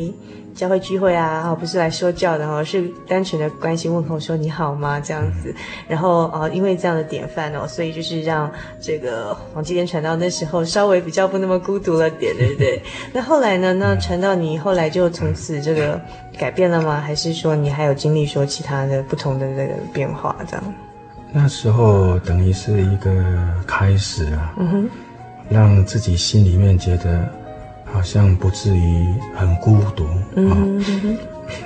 [0.55, 5.01] 教会聚会啊，哦，不是来说教的哦，是单纯的关心问候，说你好吗？
[5.01, 5.55] 这样子，
[5.88, 12.83] 然后呃，因为这样的典范哦，所以就是让这个黄继天传到那时候稍微比较不那么孤独了点，对不对？
[13.12, 13.73] 那后来呢？
[13.73, 16.01] 那传到你后来就从此这个
[16.38, 17.01] 改变了吗？
[17.01, 20.37] 还是说你还有经历说其他的不同的这个变化？
[20.47, 20.75] 这样？
[21.33, 23.11] 那时候等于是一个
[23.67, 24.91] 开始啊，嗯哼，
[25.49, 27.27] 让自己心里面觉得。
[27.92, 30.83] 好像不至于很孤独啊，嗯、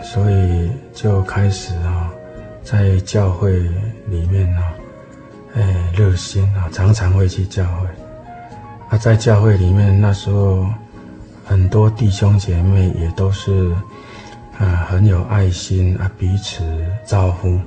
[0.02, 2.10] 所以就开始啊，
[2.64, 3.52] 在教会
[4.08, 4.62] 里面啊，
[5.54, 7.86] 哎，热心啊，常常会去教会。
[8.88, 10.66] 啊，在教会里面那时候，
[11.44, 13.72] 很多弟兄姐妹也都是
[14.58, 16.62] 啊很有爱心啊，彼此
[17.04, 17.58] 招呼，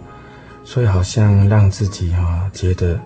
[0.65, 2.99] 所以好像让自己啊觉得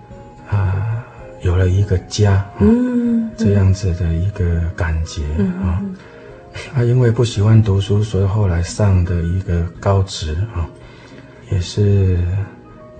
[0.50, 1.03] 啊。
[1.44, 5.24] 有了一个家，嗯，这样子的一个感觉
[5.62, 5.80] 啊，
[6.74, 10.68] 他、因为不喜欢读书，所以后来上的一个高职啊，
[11.52, 12.18] 也是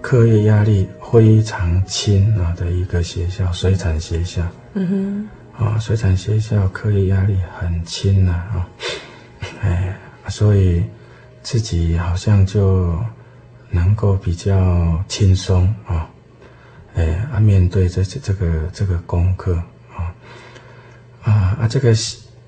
[0.02, 4.42] 课业压力非常轻啊的一个学校，水产学校，
[4.74, 5.28] 嗯
[5.58, 8.68] 哼，啊，水产学校课业压力很轻呐啊，
[9.62, 10.84] 哎，所以
[11.42, 13.00] 自己好像就
[13.70, 16.10] 能够比较轻松啊。
[16.96, 19.56] 哎，啊，面对这这这个这个功课
[19.96, 20.14] 啊，
[21.24, 21.94] 啊啊，这个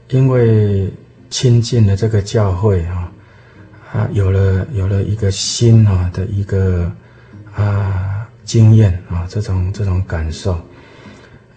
[0.09, 0.91] 因为
[1.29, 3.11] 亲近了这个教会啊，
[3.91, 6.91] 啊，有了有了一个新啊的一个
[7.55, 10.61] 啊经验啊，这种这种感受，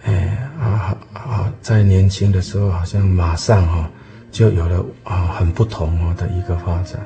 [0.04, 3.90] 哎啊啊，在年轻的时候好像马上哈
[4.32, 6.98] 就有了啊很不同的一个发展。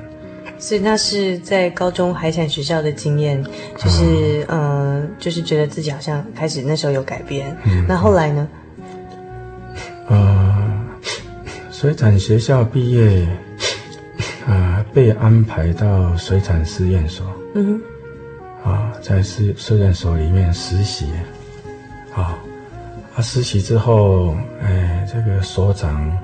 [0.63, 3.43] 所以那是在高中海产学校的经验，
[3.77, 7.53] 就是嗯、呃，就是觉得自己好像开始那时候有改变。
[7.65, 8.47] 嗯、那后来呢？
[10.07, 10.81] 呃，
[11.69, 13.27] 水产学校毕业，
[14.47, 17.25] 啊、呃，被安排到水产试验所。
[17.55, 17.81] 嗯
[18.63, 18.71] 哼。
[18.71, 21.07] 啊，在试试验所里面实习。
[22.15, 22.39] 啊，
[23.13, 26.17] 啊，实习之后，哎，这个所长。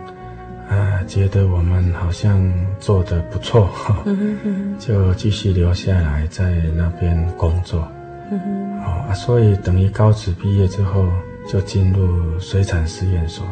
[0.70, 2.40] 啊，觉得我们好像
[2.80, 3.68] 做的不错，
[4.06, 7.88] 嗯哼嗯、 就继续留下来在那边工作。
[8.32, 8.40] 嗯
[8.80, 11.08] 啊，所以等于高职毕业之后
[11.48, 13.52] 就进入水产试验所了。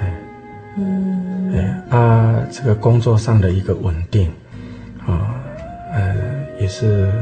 [0.00, 0.12] 哎，
[0.76, 4.28] 嗯，哎，啊，这个工作上的一个稳定，
[5.06, 5.30] 啊，
[5.94, 6.16] 呃，
[6.58, 7.12] 也是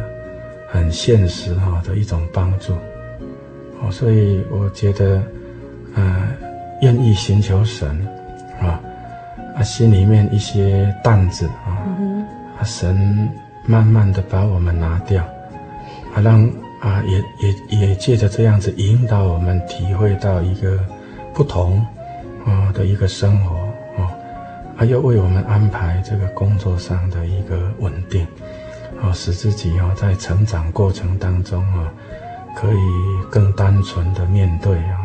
[0.70, 2.72] 很现实哈的一种帮助。
[3.82, 5.22] 哦，所以我觉得，
[5.94, 6.26] 啊，
[6.80, 8.23] 愿意寻求神，啊。
[9.54, 11.86] 啊，心里面一些担子啊，
[12.58, 13.28] 啊，神
[13.64, 15.22] 慢慢的把我们拿掉，
[16.14, 16.42] 啊，让
[16.80, 20.78] 啊，也也也借着这样子引导我们体会到一个
[21.32, 21.78] 不同
[22.44, 23.56] 啊的一个生活
[23.96, 24.10] 啊，
[24.76, 28.26] 还要为我们安排这个工作上的一个稳定，
[29.00, 31.92] 啊，使自己啊在成长过程当中啊，
[32.56, 32.78] 可以
[33.30, 35.03] 更单纯的面对啊，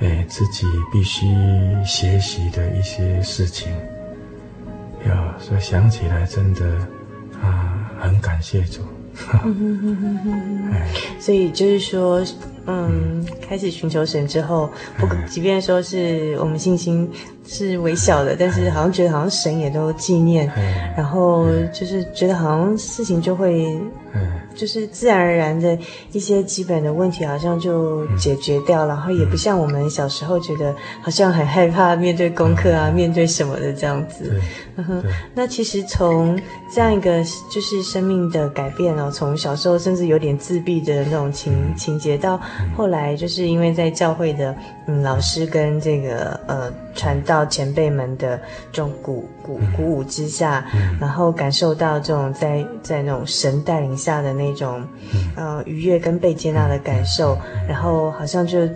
[0.00, 1.26] 哎，自己必须
[1.84, 3.72] 学习的一些事情，
[5.06, 6.64] 呀，所以想起来真的
[7.42, 8.82] 啊，很感谢主。
[11.18, 12.24] 所以就是说。
[12.68, 17.10] 嗯，开始寻求神之后，不，即便说是我们信心
[17.46, 20.48] 是微小的，但是好像觉得好像神也都纪念，
[20.96, 23.76] 然后就是觉得好像事情就会。
[24.56, 25.78] 就是自然而然的
[26.10, 34.40] 一些基本的问题，好像就解决掉，然后也不像我们小时候觉得好像很害怕面对功课啊，面对什么的这样子。
[34.74, 36.36] 嗯哼，那其实从
[36.74, 42.40] 这样一个就是生命的改变哦，从小时候甚至有点自闭的那种情情节，到
[42.76, 44.54] 后来就是因为在教会的
[44.86, 48.38] 嗯老师跟这个呃传道前辈们的
[48.70, 50.62] 这种鼓鼓鼓舞之下，
[51.00, 54.48] 然后感受到这种在在那种神带领下的那。
[54.58, 54.82] 种，
[55.36, 58.68] 呃，愉悦跟被接纳的感受，然后好像就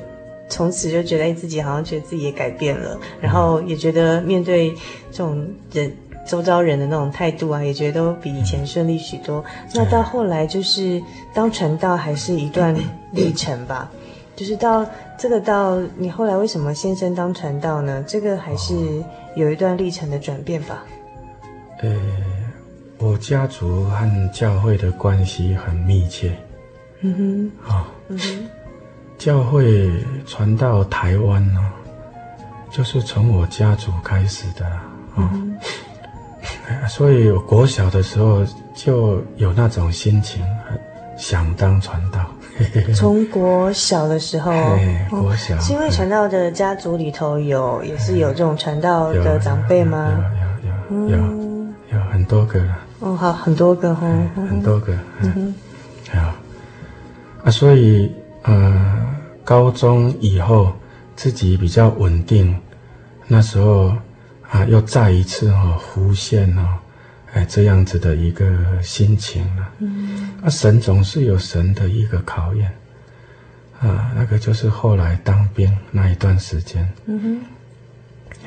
[0.49, 4.71] 从此就觉得，哎，自己好像觉得自己也改变了，然后也觉得面对
[5.11, 5.91] 这种人
[6.27, 9.45] 周遭人的那种态度啊，也觉得都比以前顺利许多。
[9.75, 11.03] 那到后来就是
[11.35, 12.75] 当传道还是一段
[13.11, 13.91] 历程吧，
[14.37, 14.87] 就是到
[15.19, 18.05] 这个到你后来为什么先生当传道呢？
[18.07, 18.75] 这个还是
[19.35, 20.85] 有一段历程的转变吧。
[21.81, 21.97] 呃。
[22.99, 26.37] 我家族和教会的关系很密切，
[27.01, 28.47] 嗯哼，啊，嗯哼，
[29.19, 29.91] 教会
[30.25, 31.61] 传到台湾呢，
[32.71, 34.65] 就是从我家族开始的，
[35.17, 35.33] 啊，
[36.89, 40.43] 所以我国小的时候就有那种心情，
[41.17, 42.21] 想当传道。
[42.95, 44.53] 从国小的时候，
[45.11, 50.23] 国小是因为传道的家族里头有，也是有这种传道的长辈吗？
[50.91, 52.63] 有有有有有很多个。
[53.01, 54.07] 哦，好，很多个哈，
[54.49, 55.53] 很多个，嗯，
[56.13, 56.21] 好，
[57.43, 58.97] 啊，所以呃，
[59.43, 60.71] 高中以后
[61.17, 62.55] 自己比较稳定，
[63.27, 63.93] 那时候
[64.53, 66.69] 啊，又再一次哈、哦、浮现哦，
[67.33, 68.47] 哎，这样子的一个
[68.83, 72.71] 心情了，嗯，啊，神总是有神的一个考验，
[73.81, 77.41] 啊，那个就是后来当兵那一段时间，嗯哼。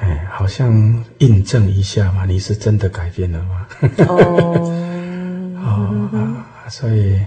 [0.01, 3.67] 哎，好像印证一下嘛，你是真的改变了吗？
[4.07, 4.51] 哦，
[6.11, 7.17] 哦，所以，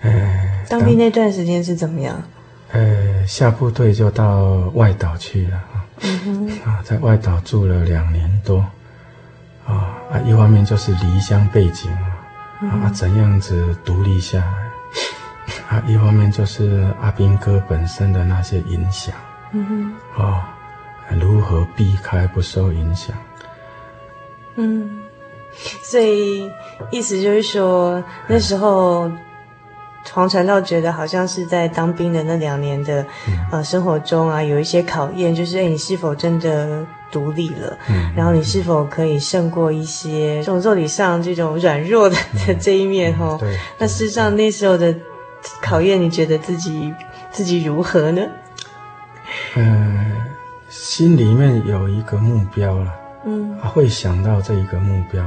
[0.00, 2.22] 哎，当兵那段时间是怎么样？
[2.70, 8.58] 呃，下部队就到外岛去了啊，嗯，啊，在外岛住了两年多，
[9.66, 11.90] 啊啊，一方面就是离乡背景
[12.60, 19.14] 啊，怎样子独立下来，啊，一方面就是阿兵哥本身的那些影响，
[19.52, 20.56] 嗯哼，啊。
[21.18, 23.16] 如何避开不受影响？
[24.54, 25.00] 嗯，
[25.82, 26.48] 所以
[26.92, 29.10] 意思就是说，那时候
[30.12, 37.76] 黄传道觉得好像是在当兵的那两年的、嗯、呃生活中啊，有一些考验，就是哎，你是否真的独立了？
[37.88, 43.16] 嗯，然后你是否可以胜过一些这种肉体上这种软弱的的这一面？
[43.16, 43.58] 哈、嗯，对。
[43.78, 44.94] 那事实上那时候的
[45.60, 46.94] 考验，你觉得自己
[47.30, 48.22] 自己如何呢？
[49.56, 50.16] 嗯。
[50.68, 52.94] 心里面有一个目标了，
[53.24, 55.24] 嗯，他会想到这一个目标，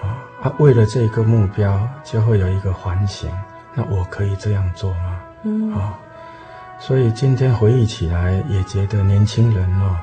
[0.00, 3.30] 啊，他为了这个目标就会有一个反省，
[3.74, 5.20] 那我可以这样做吗？
[5.42, 5.98] 嗯，啊，
[6.78, 9.96] 所以今天回忆起来也觉得年轻人哦，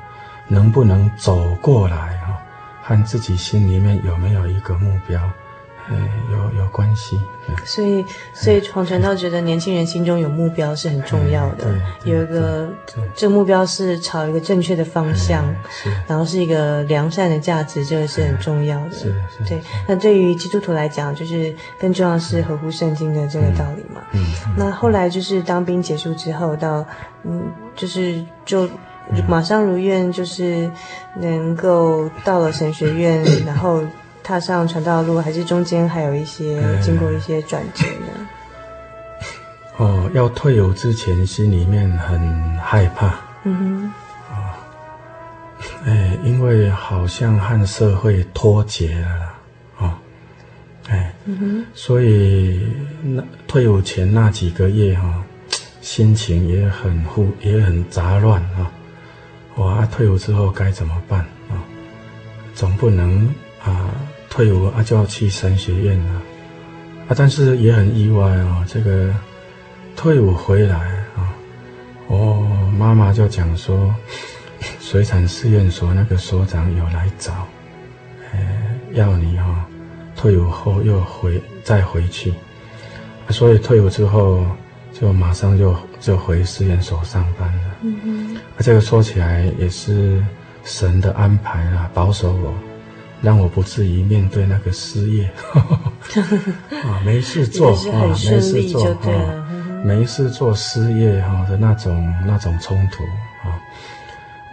[0.47, 2.37] 能不能走过来啊，
[2.83, 5.19] 和自己心里面有没有一个目标？
[5.91, 7.19] 哎，有有关系，
[7.65, 11.67] 所以所以黄传道觉得年轻人心中有目标是很重要的，
[12.05, 12.69] 有一个
[13.13, 15.43] 这个目标是朝一个正确的方向，
[16.07, 18.91] 然后是一个良善的价值，这个是很重要的。
[18.91, 19.61] 是是，对。
[19.87, 24.01] 那对于基督徒来讲，就是更重要是合乎圣经的这个道理嘛。
[24.13, 24.25] 嗯。
[24.55, 26.85] 那后来就是当兵结束之后，到
[27.23, 28.69] 嗯，就是就
[29.27, 30.71] 马上如愿，就是
[31.19, 33.83] 能够到了神学院，然后。
[34.23, 38.27] 踏上传道路，还是中间还有一些经过一些转折呢？
[39.77, 43.15] 哦，要退伍之前，心里面很害怕。
[43.43, 43.93] 嗯哼。
[44.29, 44.35] 哦，
[45.85, 49.33] 哎，因为好像和社会脱节了啦。
[49.79, 49.93] 哦，
[50.89, 51.65] 哎，嗯哼。
[51.73, 52.67] 所以
[53.01, 55.23] 那退伍前那几个月哈、哦，
[55.81, 58.71] 心情也很复，也很杂乱啊。
[59.55, 61.57] 哇、哦，退伍之后该怎么办啊、哦？
[62.53, 63.27] 总不能
[63.63, 63.89] 啊。
[64.31, 66.13] 退伍啊，就要去神学院了，
[67.09, 68.63] 啊，但是也很意外哦。
[68.65, 69.13] 这个
[69.97, 70.77] 退伍回来
[71.17, 71.35] 啊，
[72.07, 73.93] 哦妈妈就讲说，
[74.79, 77.45] 水产试验所那个所长有来找，
[78.31, 78.39] 呃，
[78.93, 79.55] 要你哈、哦、
[80.15, 82.33] 退伍后又回再回去，
[83.29, 84.45] 所以退伍之后
[84.93, 87.63] 就马上就就回试验所上班了。
[87.81, 90.23] 嗯嗯，啊，这个说起来也是
[90.63, 92.53] 神的安排啊，保守我。
[93.21, 95.31] 让我不至于面对那个失业，
[96.83, 99.45] 啊，没事做啊，没事做啊，
[99.85, 103.03] 没事做失业哈的那种那种冲突
[103.47, 103.53] 啊，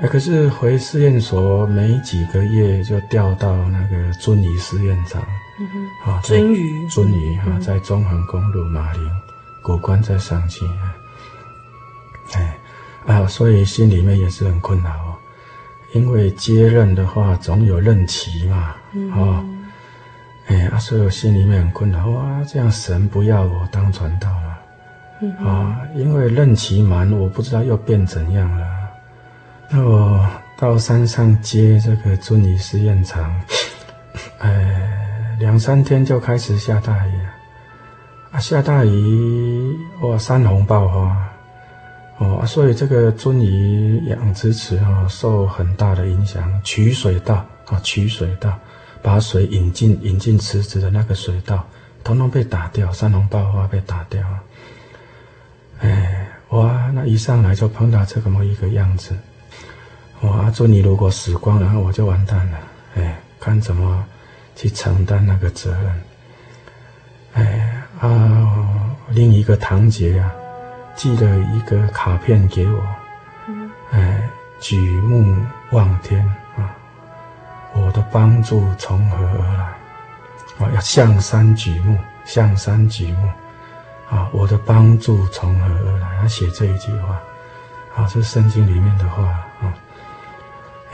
[0.02, 5.22] 哎，可是回试验所没几个月就调到那个遵义试验场，
[5.58, 9.10] 嗯啊，遵义，遵义哈，在中横公路马陵，
[9.62, 10.66] 古关在上去，
[12.34, 12.58] 哎，
[13.06, 15.07] 啊，所以心里面也是很困扰。
[15.92, 19.44] 因为接任的话，总有任期嘛，嗯、哦，
[20.46, 24.60] 哎，以我心里面很困扰，哇，这样神不要我当传道了，啊、
[25.20, 25.36] 嗯。
[25.40, 28.66] 哦，因为任期满，我不知道又变怎样了。
[29.70, 30.26] 那我
[30.58, 33.34] 到山上接这个鱒鱼试验场，
[34.38, 37.20] 哎，两三天就开始下大雨，
[38.30, 41.28] 啊，下大雨，哇，山洪爆发。
[42.18, 46.60] 哦，所以这个鱒鱼养殖池啊，受很大的影响。
[46.64, 48.58] 取水道啊，取水道，
[49.00, 51.64] 把水引进引进池子的那个水道，
[52.02, 54.20] 统统被打掉，山洪爆发被打掉。
[55.78, 59.16] 哎，哇，那一上来就碰到这么一个样子。
[60.22, 62.58] 哇，鱒鱼如果死光了，我就完蛋了。
[62.96, 64.04] 哎，看怎么
[64.56, 66.02] 去承担那个责任。
[67.34, 70.34] 哎啊，另一个堂姐啊。
[70.98, 72.82] 寄了一个卡片给我，
[73.92, 74.28] 哎，
[74.58, 75.32] 举目
[75.70, 76.26] 望天
[76.56, 76.74] 啊，
[77.72, 79.64] 我的帮助从何而来？
[80.58, 83.30] 啊，要向山举目，向山举目，
[84.10, 86.18] 啊，我的帮助从何而来？
[86.20, 87.14] 他写这一句话，
[87.94, 89.72] 啊，这是圣经里面的话啊。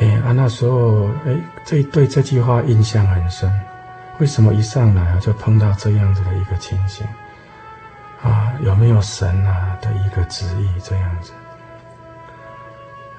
[0.00, 1.34] 哎，啊，那时候，哎，
[1.64, 3.50] 这对这句话印象很深。
[4.18, 7.06] 为什么一上来啊，就碰到这样子的一个情形？
[8.24, 11.32] 啊，有没有神啊的一个旨意这样子？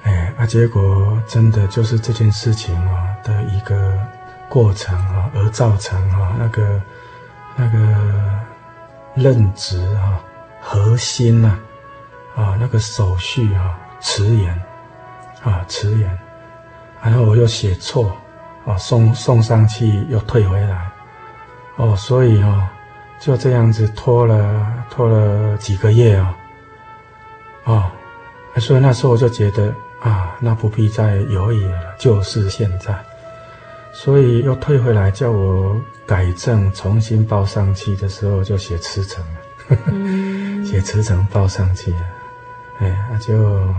[0.02, 3.96] 哎，啊，结果真的就是这件事情啊的一个
[4.48, 6.82] 过程啊，而造成啊那个
[7.54, 8.40] 那个
[9.14, 10.20] 任职啊
[10.60, 11.56] 核心呐
[12.34, 14.60] 啊，啊那个手续啊迟延
[15.44, 16.18] 啊迟延，
[17.00, 18.16] 然后我又写错
[18.66, 20.90] 啊送送上去又退回来
[21.76, 22.72] 哦，所以啊。
[23.18, 26.36] 就这样子拖了拖了几个月啊，
[27.64, 27.90] 哦，
[28.58, 32.94] 所以那时候我就觉得啊，那不必再犹豫了，就是现在，
[33.92, 35.74] 所以又退回来叫我
[36.06, 42.00] 改正，重新报上去的时候就写辞呈了，嗯、 写辞呈报上去了，
[42.80, 43.74] 哎，那就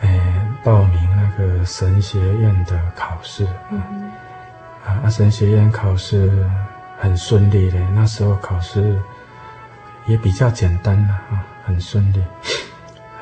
[0.00, 4.10] 哎报名那个神学院的考试，嗯、
[4.86, 6.48] 啊，神学院考试。
[7.02, 8.96] 很顺利的，那时候考试
[10.06, 12.22] 也比较简单了啊，很顺利，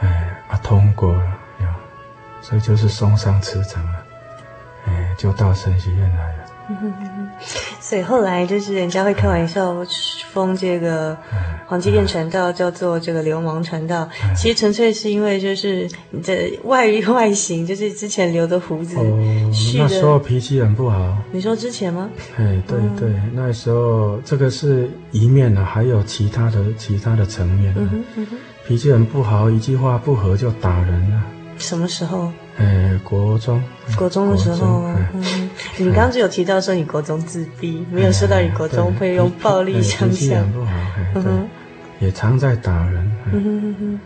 [0.03, 1.25] 哎啊通过了，
[2.43, 4.05] 所以就是送上磁场了，
[4.87, 6.45] 哎就到神学院来了。
[7.81, 9.75] 所以后来就是人家会开玩笑
[10.33, 11.17] 封这个
[11.67, 21.17] 黄基甸传道叫做这个流氓传道，其实纯粹是因为就是你的外外形， 就是之前留的胡子，哦，那时候脾气很不好。
[21.33, 22.09] 你说之前吗？
[22.37, 27.75] 哎，对对，那时候这个是一面啊，还有其他的其他的层面。
[27.77, 31.23] 嗯哼嗯哼，脾气很不好，一句话不合就打人了。
[31.59, 32.33] 什么时候？
[32.59, 33.63] 呃，国中，
[33.97, 34.97] 国中的时候吗？
[35.15, 40.47] 嗯，你刚刚只有提到说你国中自闭，没有说到你国中会用暴力相向。
[42.01, 43.99] 也常在打人。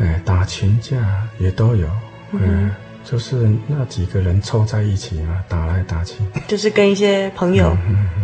[0.00, 0.96] 哎，打群架
[1.38, 1.88] 也都有。
[2.32, 2.70] 嗯，
[3.04, 6.14] 就是那几个人凑在一起嘛，打来打去。
[6.48, 7.76] 就是跟一些朋友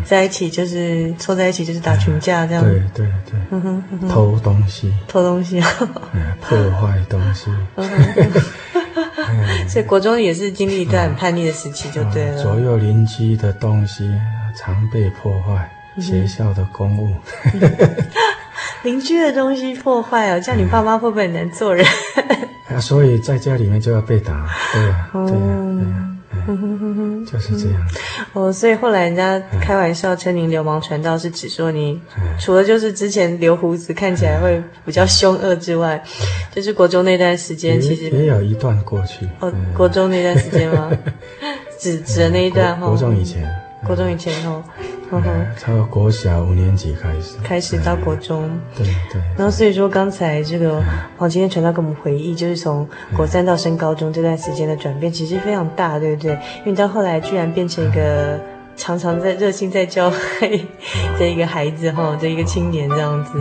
[0.04, 2.64] 在一起，就是凑在一起，就是打群架这样。
[2.64, 4.08] 对对对。
[4.08, 4.92] 偷东西。
[5.06, 5.68] 偷东西啊。
[6.40, 7.50] 破坏东西。
[9.68, 12.42] 所以国中也是经历一段很叛逆的时期，就对了。
[12.42, 14.10] 左右邻居的东西
[14.56, 15.68] 常被破坏，
[16.00, 17.14] 学校的公物。
[18.84, 21.84] 邻居的东西破坏哦，叫你爸妈会不会很难做人？
[22.70, 25.20] 啊，所以在家里面就要被打，对呀，对
[26.54, 27.26] 呀。
[27.26, 27.80] 就是这样。
[28.32, 32.00] 哦，所以后来人家开玩笑称您流氓传道，是指说你
[32.40, 36.02] 除了就是之前留胡子看起来会比较凶恶之外，
[36.54, 39.28] 就是国中那段时间其实也有一段过去。
[39.40, 40.90] 哦，国中那段时间吗？
[41.78, 43.48] 指指的那一段哈，国中以前，
[43.86, 44.64] 国中以前哦，
[45.10, 49.20] 嗯哼，从国小五年级开始，开始到国中，对对。
[49.36, 50.82] 然后所以说，刚才这个
[51.16, 52.86] 黄今天传道给我们回忆，就是从
[53.16, 56.32] 国三到升高中这段时间的转变，其实非常大，对不对？
[56.32, 58.38] 因为你到后来居然变成一个
[58.76, 60.66] 常常在热心在教会
[61.18, 63.38] 这一个孩子哈，这一个青年这样子，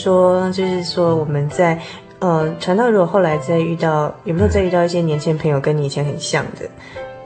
[0.00, 1.78] 说就是说，我们在
[2.20, 6.69] 呃传道，如果后来再遇到，有没有再遇到一些年轻朋友跟你以前很像的？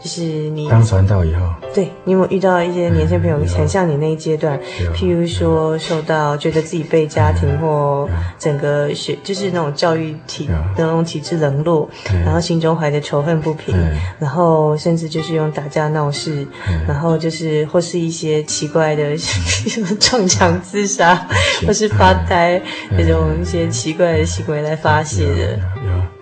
[0.05, 1.41] 就是你当传道以后，
[1.75, 4.61] 对，你有没有遇到一些年轻朋友很像你那一阶段？
[4.95, 8.07] 譬如说，受到觉得自己被家庭或
[8.39, 10.47] 整个学，就是那种教育体
[10.77, 11.89] 那种体制冷落，
[12.23, 13.75] 然后心中怀着仇恨不平，
[14.19, 16.47] 然后甚至就是用打架闹事，
[16.87, 21.27] 然后就是或是一些奇怪的 什么撞墙自杀，
[21.67, 25.59] 或是发呆那种一些奇怪的行为来发泄的。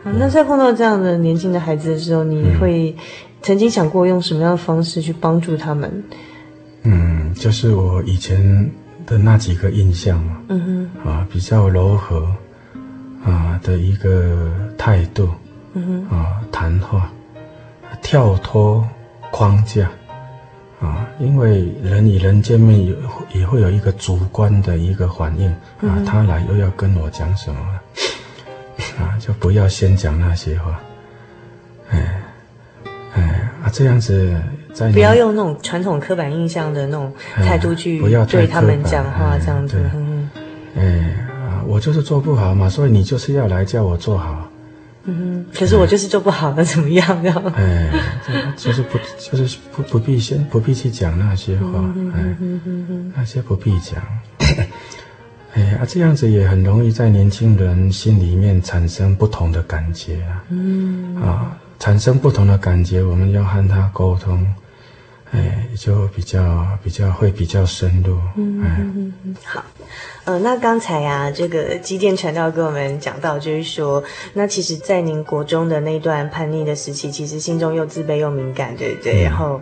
[0.05, 2.95] 那在碰到这样的年轻的孩子的时候，你会？
[3.43, 6.03] 曾经想过用什么样的方式去帮助他们？
[6.84, 8.70] 嗯，就是我以前
[9.07, 12.26] 的那几个印象嘛，嗯哼，啊，比较柔和
[13.24, 15.28] 啊的一个态度，
[15.74, 17.11] 嗯哼，啊，谈话，
[18.01, 18.84] 跳脱
[19.30, 19.90] 框架，
[20.80, 22.95] 啊，因为人与人见面也
[23.34, 25.49] 也会有一个主观的一个反应，
[25.80, 27.61] 啊，他来又要跟我讲什么，
[28.99, 30.80] 啊，就不要先讲那些话，
[31.90, 32.21] 哎。
[33.62, 34.34] 哎啊，这样子
[34.74, 39.78] 在不要用那种传统刻板印象的那种态度去对他们讲话，这样子。
[40.76, 41.14] 哎
[41.46, 44.48] 啊，我就是做不好嘛，所以你就是要来叫我做好。
[45.04, 47.22] 嗯哼，可是我就是做不好，那怎么样？
[47.22, 47.52] 呢。
[47.56, 47.90] 哎，
[48.56, 52.36] 就是不，就是不不必先不必去讲那些话，哎，
[53.16, 54.02] 那些不必讲。
[55.54, 60.44] 哎啊，这样子也很容易在年轻人心里面产生不同的感觉啊。
[60.50, 61.56] 嗯啊。
[61.83, 64.47] 产生不同的感觉，我们要和他沟通，
[65.33, 68.16] 哎，就比较比较会比较深入。
[68.37, 69.64] 嗯嗯嗯，好，
[70.22, 74.01] 呃，那刚才呀、啊，这个基甸传道跟我们讲到，就是说，
[74.35, 79.22] 那其实，在您国中的那段叛逆的时期，其实心中又自卑又敏感，对不对？
[79.22, 79.61] 嗯、然后，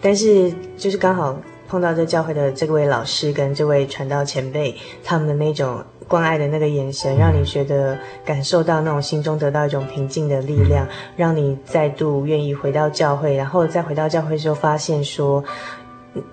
[0.00, 1.38] 但是就是刚好
[1.68, 5.84] 碰到这教会的这位老师跟这位传道前辈，他们的那种。
[6.08, 15.44] 关爱的那个眼神，让你觉得感受到那种心中得到一种平静的力量，嗯、让你再度愿意回到教会，然后再回到教会的时候，发现说，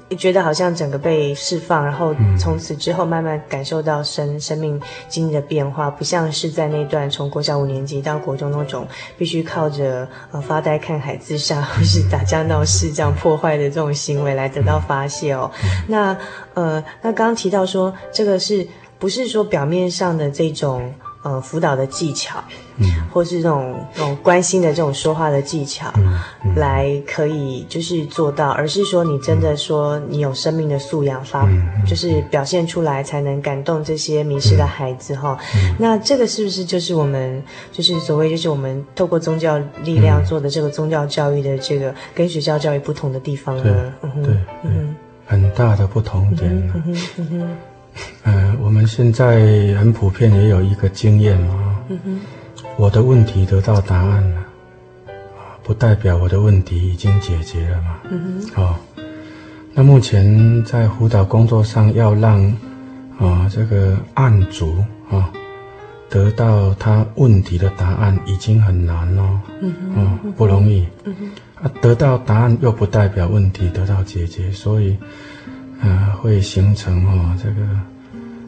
[0.07, 15.51] 你觉得好像整个被释放，然后从此之后慢慢感受到生生命经历的变化，不像是在那段从国小五年级到国中那种必须靠着呃发呆看海自杀或是打架闹事这样破坏的这种行为来得到发泄哦。
[15.87, 16.17] 那
[16.53, 18.65] 呃，那刚刚提到说这个是。
[18.97, 20.93] 不是说表面上的这种
[21.23, 22.43] 呃辅导的技巧，
[22.77, 35.37] 嗯，或是这种这种关心的这种说话的技巧，嗯，嗯，来可以就是做到，而是说你真的说你有生命的素养发，嗯，就是表现出来才能感动这些迷失的孩子哈。
[35.55, 43.63] 嗯，那这个是不是就是我们就是所谓就是我们透过宗教力量做的这个宗教教育的这个跟学校教育不同的地方呢？
[43.63, 43.71] 对，
[44.03, 46.71] 嗯哼，对，嗯，很大的不同点。
[48.23, 52.19] 嗯我们现在很普遍也有一个经验嘛，嗯哼，
[52.77, 54.45] 我的问题得到答案了，
[55.63, 58.75] 不代表我的问题已经解决了嘛，嗯哼，哦，
[59.73, 62.43] 那目前在辅导工作上要让
[63.17, 64.75] 啊、哦、这个案主
[65.09, 65.25] 啊、哦、
[66.09, 74.97] 得到他问题的答案已经很难哦，嗯哼，哦，不容易，嗯哼，啊，得到答案又不代表问题得到解决，所以。
[75.81, 77.67] 呃，会形成哈，这个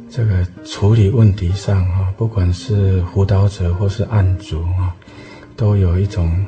[0.10, 4.96] 这个处理问题上哈，不管是辅导者或是案主啊，
[5.56, 6.46] 都有一种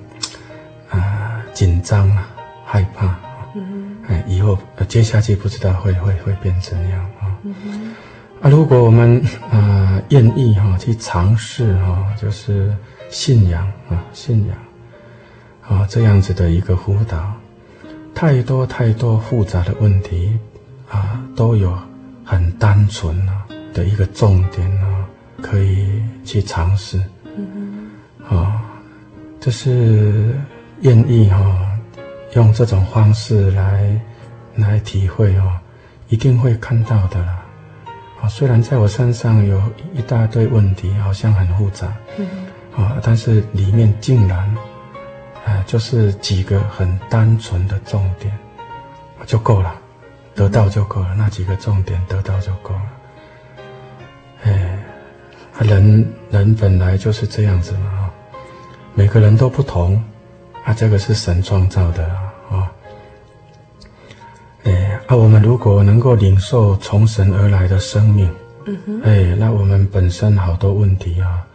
[0.89, 2.27] 啊紧张啊、
[2.65, 3.19] 害怕。
[3.55, 3.97] 嗯。
[4.07, 4.57] 哎，以后
[4.88, 7.38] 接下去不知道会会会变怎样啊？
[7.43, 7.53] 嗯。
[8.41, 9.21] 啊，如果我们
[9.51, 12.73] 啊愿意哈去尝试哈，就是
[13.09, 14.57] 信仰啊，信仰
[15.61, 17.34] 啊这样子的一个辅导，
[18.15, 20.39] 太多太多复杂的问题。
[20.90, 21.78] 啊，都有
[22.26, 25.06] 很单纯啊的一个重点啊，
[25.42, 27.02] 可以去尝试。
[27.24, 27.90] 嗯
[28.28, 28.62] 哼，啊，
[29.40, 30.36] 就是
[30.82, 31.40] 愿意哈
[32.34, 34.00] 用这种方式来
[34.56, 35.52] 来体会哦，
[36.10, 37.46] 一定会看到的啦。
[38.22, 39.62] 啊，虽然在我身上有
[39.94, 42.28] 一大堆问题，好像很复杂，嗯，
[42.76, 44.54] 啊，但是里面竟然，
[45.46, 48.38] 哎，就是几个很单纯的重点，
[49.26, 49.74] 就够了，
[50.36, 52.82] 得到就够了，那几个重点得到就够了。
[54.43, 54.80] 哎，
[55.59, 58.09] 人人本来就是这样子嘛，
[58.93, 60.01] 每个人都不同，
[60.63, 62.05] 啊，这个是神创造的
[62.49, 62.71] 啊。
[64.63, 68.30] 哎，啊，我们如果能够领受从神而来的生命，
[68.65, 71.45] 嗯哼，哎，那我们本身好多问题啊，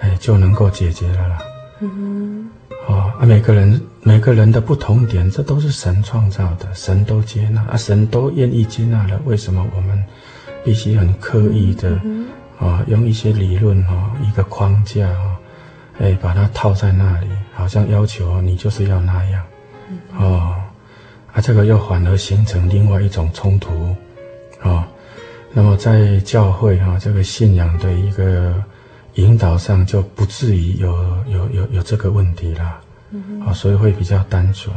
[0.00, 1.38] 哎，就能够解决了啦。
[1.80, 2.50] 嗯哼，
[2.92, 10.02] 啊，每个人每个人的不同点，这都是神创造的，神都接纳啊，神都愿意接纳了，为什么我们
[10.64, 12.26] 必须很刻意的，嗯、
[12.58, 15.38] 啊，用一些理论啊，一个框架啊，
[16.00, 19.42] 哎，把它套在那里，好像要求你就是要那样，
[19.90, 20.56] 嗯、啊。
[21.32, 23.70] 啊，这个又反而形成另外一种冲突，
[24.60, 24.84] 啊、哦，
[25.52, 28.52] 那么在教会哈、哦，这个信仰的一个
[29.14, 30.92] 引导上，就不至于有
[31.28, 32.80] 有有有这个问题啦，啊、
[33.10, 34.74] 嗯哦，所以会比较单纯，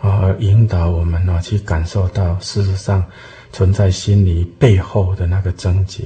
[0.00, 3.04] 啊、哦，而引导我们呢、哦、去感受到事实上
[3.52, 6.04] 存在心理背后的那个症结，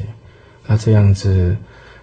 [0.66, 1.56] 那这样子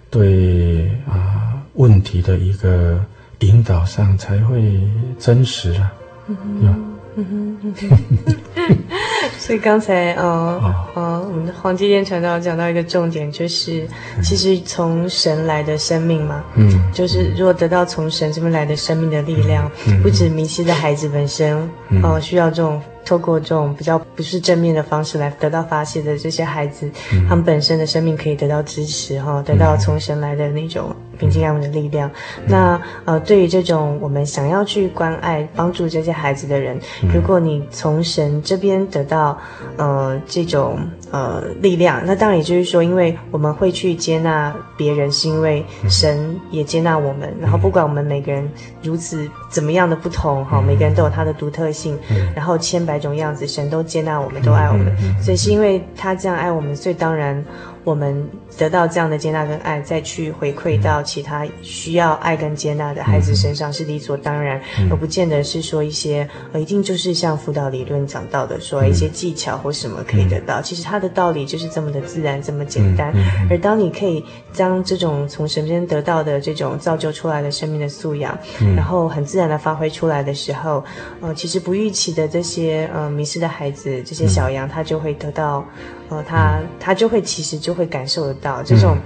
[0.09, 3.03] 对啊问题的一个
[3.39, 4.81] 引导上才会
[5.17, 5.93] 真实啊，
[6.27, 6.91] 嗯。
[7.17, 7.73] 嗯哼，
[9.45, 10.59] 所以刚才呃
[10.95, 13.87] 呃，我们的黄继天传道讲到一个重点，就是
[14.23, 19.69] 其实从神来的生命嘛，嗯，就是如果得到从神这边来的生命的力量，
[20.01, 21.55] 不止迷失的孩子本身，
[22.01, 22.81] 哦、呃，需要这种。
[23.07, 32.09] 透过这种比较不是正面的方式来得到发泄的这些孩子，嗯、他们本身的生命可以得到支持哈，得到从神来的那种平静他们的力量。
[32.37, 39.37] 嗯、那呃，对于这种我们想要去关爱、帮助这些孩子的人，嗯、如果你从神这边得到
[39.77, 40.79] 呃这种
[41.11, 47.29] 呃力量，那当然也就是说，因为我们会去接纳别人，是因为神也接纳我们。
[47.35, 48.45] 嗯、然后不管我们每个人
[48.81, 52.99] 如此怎么样的不同哈，每个人都有他的独特性，嗯、然后千百。
[53.05, 57.45] 种样子，神都接纳我们，都爱我们，所以是因为他这样爱我们，所以当然
[57.83, 70.61] 我们得到这样的接纳跟爱，再去回馈到其他需要爱跟接纳的孩子身上，是理所当然，嗯、而不见得是说一些呃，一定就是像辅导理论讲到的，说一些技巧或什么可以得到。
[70.61, 73.13] 嗯、其实他的道理就是这么的自然，这么简单。
[73.51, 74.23] 而当你可以
[74.67, 80.83] 将这种从神间得到的这种造就出来的生命的素养，嗯、然后很自然的发挥出来的时候，
[81.21, 82.89] 呃，其实不预期的这些。
[82.93, 85.65] 呃，迷失的孩子，这些小羊，他就会得到，
[86.09, 88.97] 呃，他他就会其实就会感受得到这种，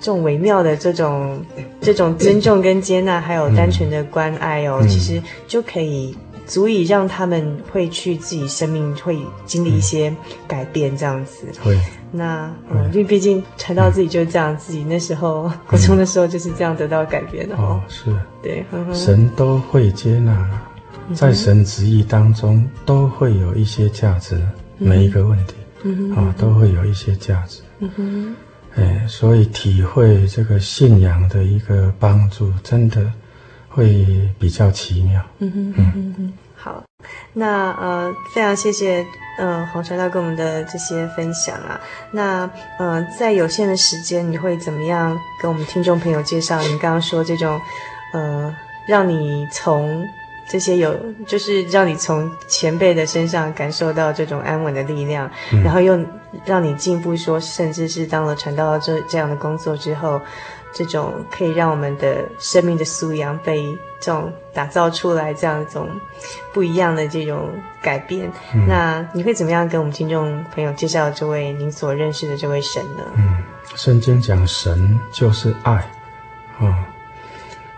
[0.00, 1.40] 这种微妙的这种，
[1.80, 6.16] 这种尊重跟接纳，还有单纯的关爱哦，其实就可以
[6.48, 10.12] 足以让他们会去自己生命会经历一些
[10.48, 11.46] 改变，这样子。
[11.62, 11.78] 会。
[12.10, 17.80] 那嗯，因为毕竟传到自己就是这样，自己那时候国中的时候就是这样得到改变的哦。
[17.86, 18.12] 是。
[18.42, 20.44] 对，神都会接纳。
[21.14, 24.38] 在神旨意当中，都会有一些价值，
[24.76, 28.36] 每一个问题，嗯哼，啊，都会有一些价值，嗯哼，
[28.76, 33.10] 哎，所以体会这个信仰的一个帮助，真的
[33.78, 36.82] 会比较奇妙，嗯哼，嗯哼，好，
[37.32, 39.06] 那呃，非常谢谢
[39.38, 42.50] 呃黄传道跟我们的这些分享啊，那
[42.80, 46.60] 呃，在有限的时间，你会怎么样跟我们听众朋友介绍？
[46.62, 47.60] 你刚刚说这种
[48.12, 48.52] 呃，
[48.88, 50.04] 让你从
[50.50, 50.92] 这些有，
[51.24, 55.96] 就是让你从前辈的身上感受到这种安稳的力量，嗯、然后又
[56.44, 60.20] 让你进步说，甚至是当了传道这这样的工作之后，
[60.72, 63.64] 这种可以让我们的生命的素养被
[64.00, 65.88] 这种打造出来，这样一种
[66.52, 67.50] 不一样的这种
[67.82, 68.30] 改变。
[68.54, 73.02] 嗯、那你会怎么样跟我们听众朋友介绍这位您所认识的这位神呢？
[73.16, 73.42] 嗯，
[73.74, 75.84] 圣经讲神就是爱，啊、
[76.60, 76.74] 哦。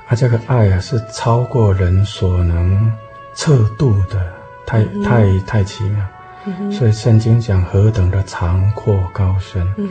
[0.06, 2.92] 他、啊、这个爱啊，是超过人所能
[3.32, 4.20] 测度的，
[4.66, 6.04] 太太太奇妙。
[6.46, 9.66] 嗯、哼所以圣经讲何等的长阔高深。
[9.76, 9.88] 嗯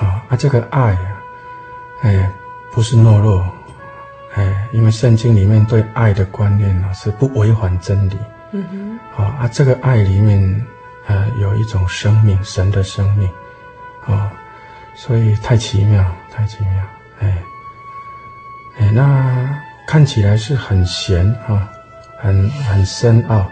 [0.00, 1.09] 啊，这个爱啊，
[2.02, 2.32] 哎，
[2.72, 3.44] 不是懦弱，
[4.34, 8.16] 哎，因为圣经里面对爱的观念呢、啊，是不违反真理。
[8.52, 9.22] 嗯哼。
[9.22, 10.66] 啊，啊，这个爱里面，
[11.06, 13.28] 呃，有一种生命，神的生命。
[14.06, 14.32] 啊，
[14.94, 16.70] 所以太奇妙，太奇妙，
[17.20, 17.42] 哎。
[18.78, 21.68] 哎，那看起来是很玄啊，
[22.18, 23.46] 很很深奥，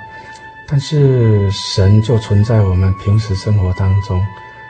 [0.66, 4.24] 但是神就存在我们平时生活当中，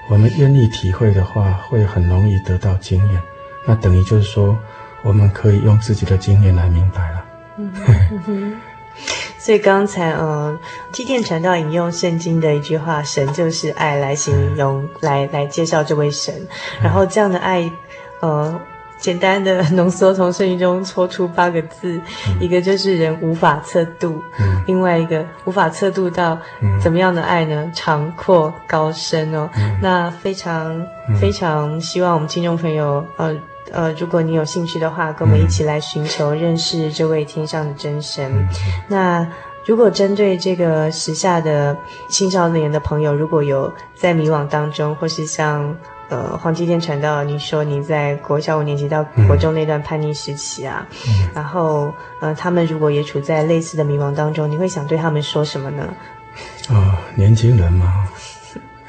[0.09, 3.21] 我们愿意体会的话，会很容易得到经验。
[3.67, 4.57] 那等于就是说，
[5.03, 7.25] 我们可以用自己的经验来明白了。
[7.57, 8.61] 嗯，
[9.39, 10.59] 所以刚才呃，
[10.93, 16.47] 梯殿传道引用圣经的一句话“神就是爱”来形容，来来介绍这位神，
[16.83, 17.71] 然后这样的爱，
[18.21, 18.61] 呃。
[18.99, 26.37] 简单的浓缩，从圣经中抽出八个字，嗯、一个就是人无法测度，嗯、另外一个无法测度到
[26.83, 27.71] 怎么样的爱呢？
[27.73, 29.49] 长阔高深哦。
[29.57, 30.77] 嗯、那非常、
[31.09, 33.35] 嗯、非常希望我们听众朋友，呃
[33.71, 38.29] 呃，如果你有兴趣的话，跟我们一起来寻求认识这位天上的真神。
[38.35, 38.49] 嗯、
[38.89, 39.27] 那
[39.65, 41.77] 如果针对这个时下的
[42.09, 45.77] 青少年的朋友，如果有在迷惘当中，或是像。
[46.09, 55.87] 呃，黄继天传道，你说你在国小五年级到国中那段叛逆时期啊，嗯、然后呃，他们如果也处在类似的迷茫当中，你会想对他们说什么呢？
[56.71, 58.09] 哦，年轻人嘛，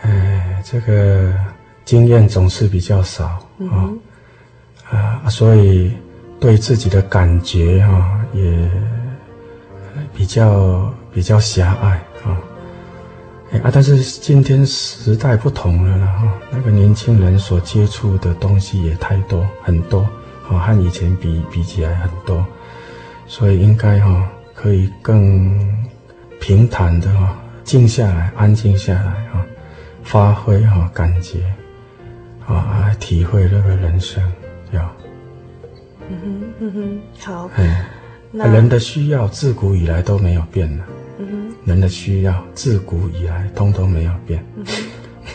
[0.02, 1.34] 哎，这个
[1.84, 4.00] 经验总是比较少啊，嗯哼。
[4.92, 5.94] 呃，所以
[6.40, 8.72] 对自己的感觉哈、哦、也
[10.16, 12.02] 比较比较狭隘
[13.52, 13.62] 啊。
[13.64, 13.72] 啊！
[13.74, 20.02] 但是今天时代不同了啦哈，那个年轻人所接触的东西也太多很多，
[20.50, 22.46] 啊，和以前比比起来很多，
[23.28, 25.60] 所以应该哈可以更
[26.40, 29.46] 平坦的哈静下来，安静下来哈，
[30.04, 31.44] 发挥哈感觉，
[32.48, 34.24] 啊，来体会这个人生，
[34.72, 34.96] 要，
[36.10, 37.86] 嗯哼嗯哼，好，哎，
[38.32, 40.84] 那人的需要自古以来都没有变了。
[41.66, 44.66] 人的需要自古以来通通没有变，嗯、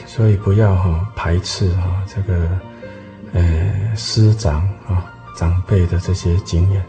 [0.06, 2.48] 所以不要哈、哦、排斥哈、哦、这个，
[3.32, 5.02] 呃师长啊、哦、
[5.36, 6.82] 长辈的这些经验，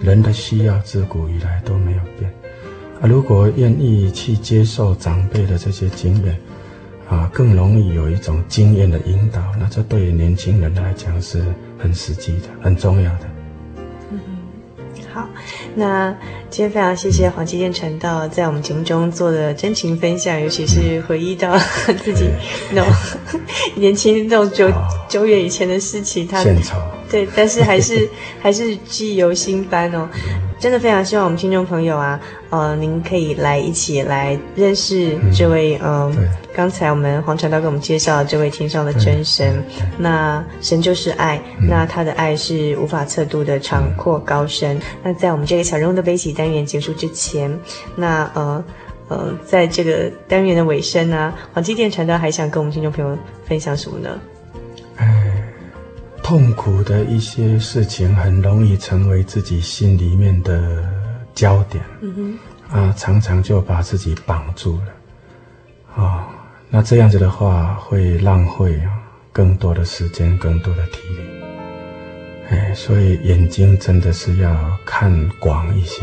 [0.00, 2.32] 人的需要自古以来都没有变，
[3.00, 6.38] 啊如果愿意去接受长辈的这些经验，
[7.08, 11.42] 啊更容易有一种经验的引导，那这对于年轻人来讲是
[11.78, 13.35] 很实际的、很重要的。
[15.16, 15.26] 好，
[15.76, 16.14] 那
[16.50, 21.58] 今天非常谢谢黄继建传道在我们节目中做的真情分享，尤其是回忆到
[22.04, 22.28] 自己
[22.70, 22.92] 那种
[23.76, 24.70] 年轻那种久
[25.08, 26.44] 久远以前的事情，他
[27.10, 28.06] 对，但是还是
[28.42, 30.06] 还是记忆犹新般哦。
[30.58, 32.18] 真的非常希望我们听众朋友啊，
[32.50, 36.12] 呃，您可以来一起来认识这位，嗯，呃、
[36.54, 39.62] 刚才我们黄传道给我们介绍的这位天上的真神。
[39.98, 44.76] 那神就是爱，嗯、那他的爱是无法测度的长阔高深。
[44.78, 47.54] 嗯、那在我们这个小人物的悲喜单元结束之前，
[47.94, 48.64] 那呃
[49.08, 54.18] 呃，在这个单元的尾声呢，黄基电传道还想跟我们听众朋友分享什么呢？
[56.26, 60.84] 痛苦的一些事情很容易成为自己心里面的
[61.36, 62.36] 焦点，嗯
[62.68, 64.84] 哼，啊，常常就把自己绑住了，
[65.94, 66.24] 啊、哦，
[66.68, 68.82] 那这样子的话会浪费
[69.32, 71.20] 更多的时间，更多的体力，
[72.50, 74.52] 哎，所以眼睛真的是要
[74.84, 76.02] 看广一些。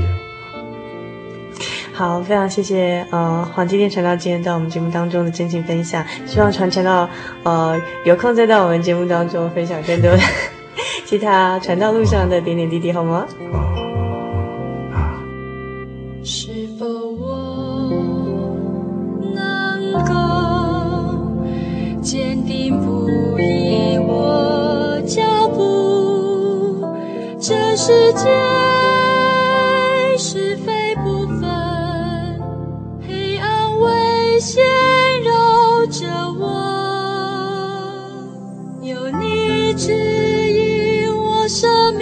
[1.95, 7.07] 好，非常谢谢呃黄金店传道今天到我们节目当中的真情分享，希望传承到
[7.43, 10.17] 呃有空再到我们节目当中分享更多的
[11.05, 13.27] 其他传道路上的点点滴滴，好吗？
[14.91, 15.23] 好，好。
[16.23, 17.89] 是否我
[19.35, 20.11] 能够
[22.01, 26.87] 坚定不移我脚步，
[27.39, 28.52] 这世界。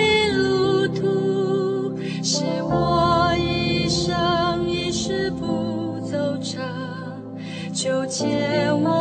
[0.02, 6.60] 一路途，是我一生一世不走岔，
[7.74, 9.01] 就借我。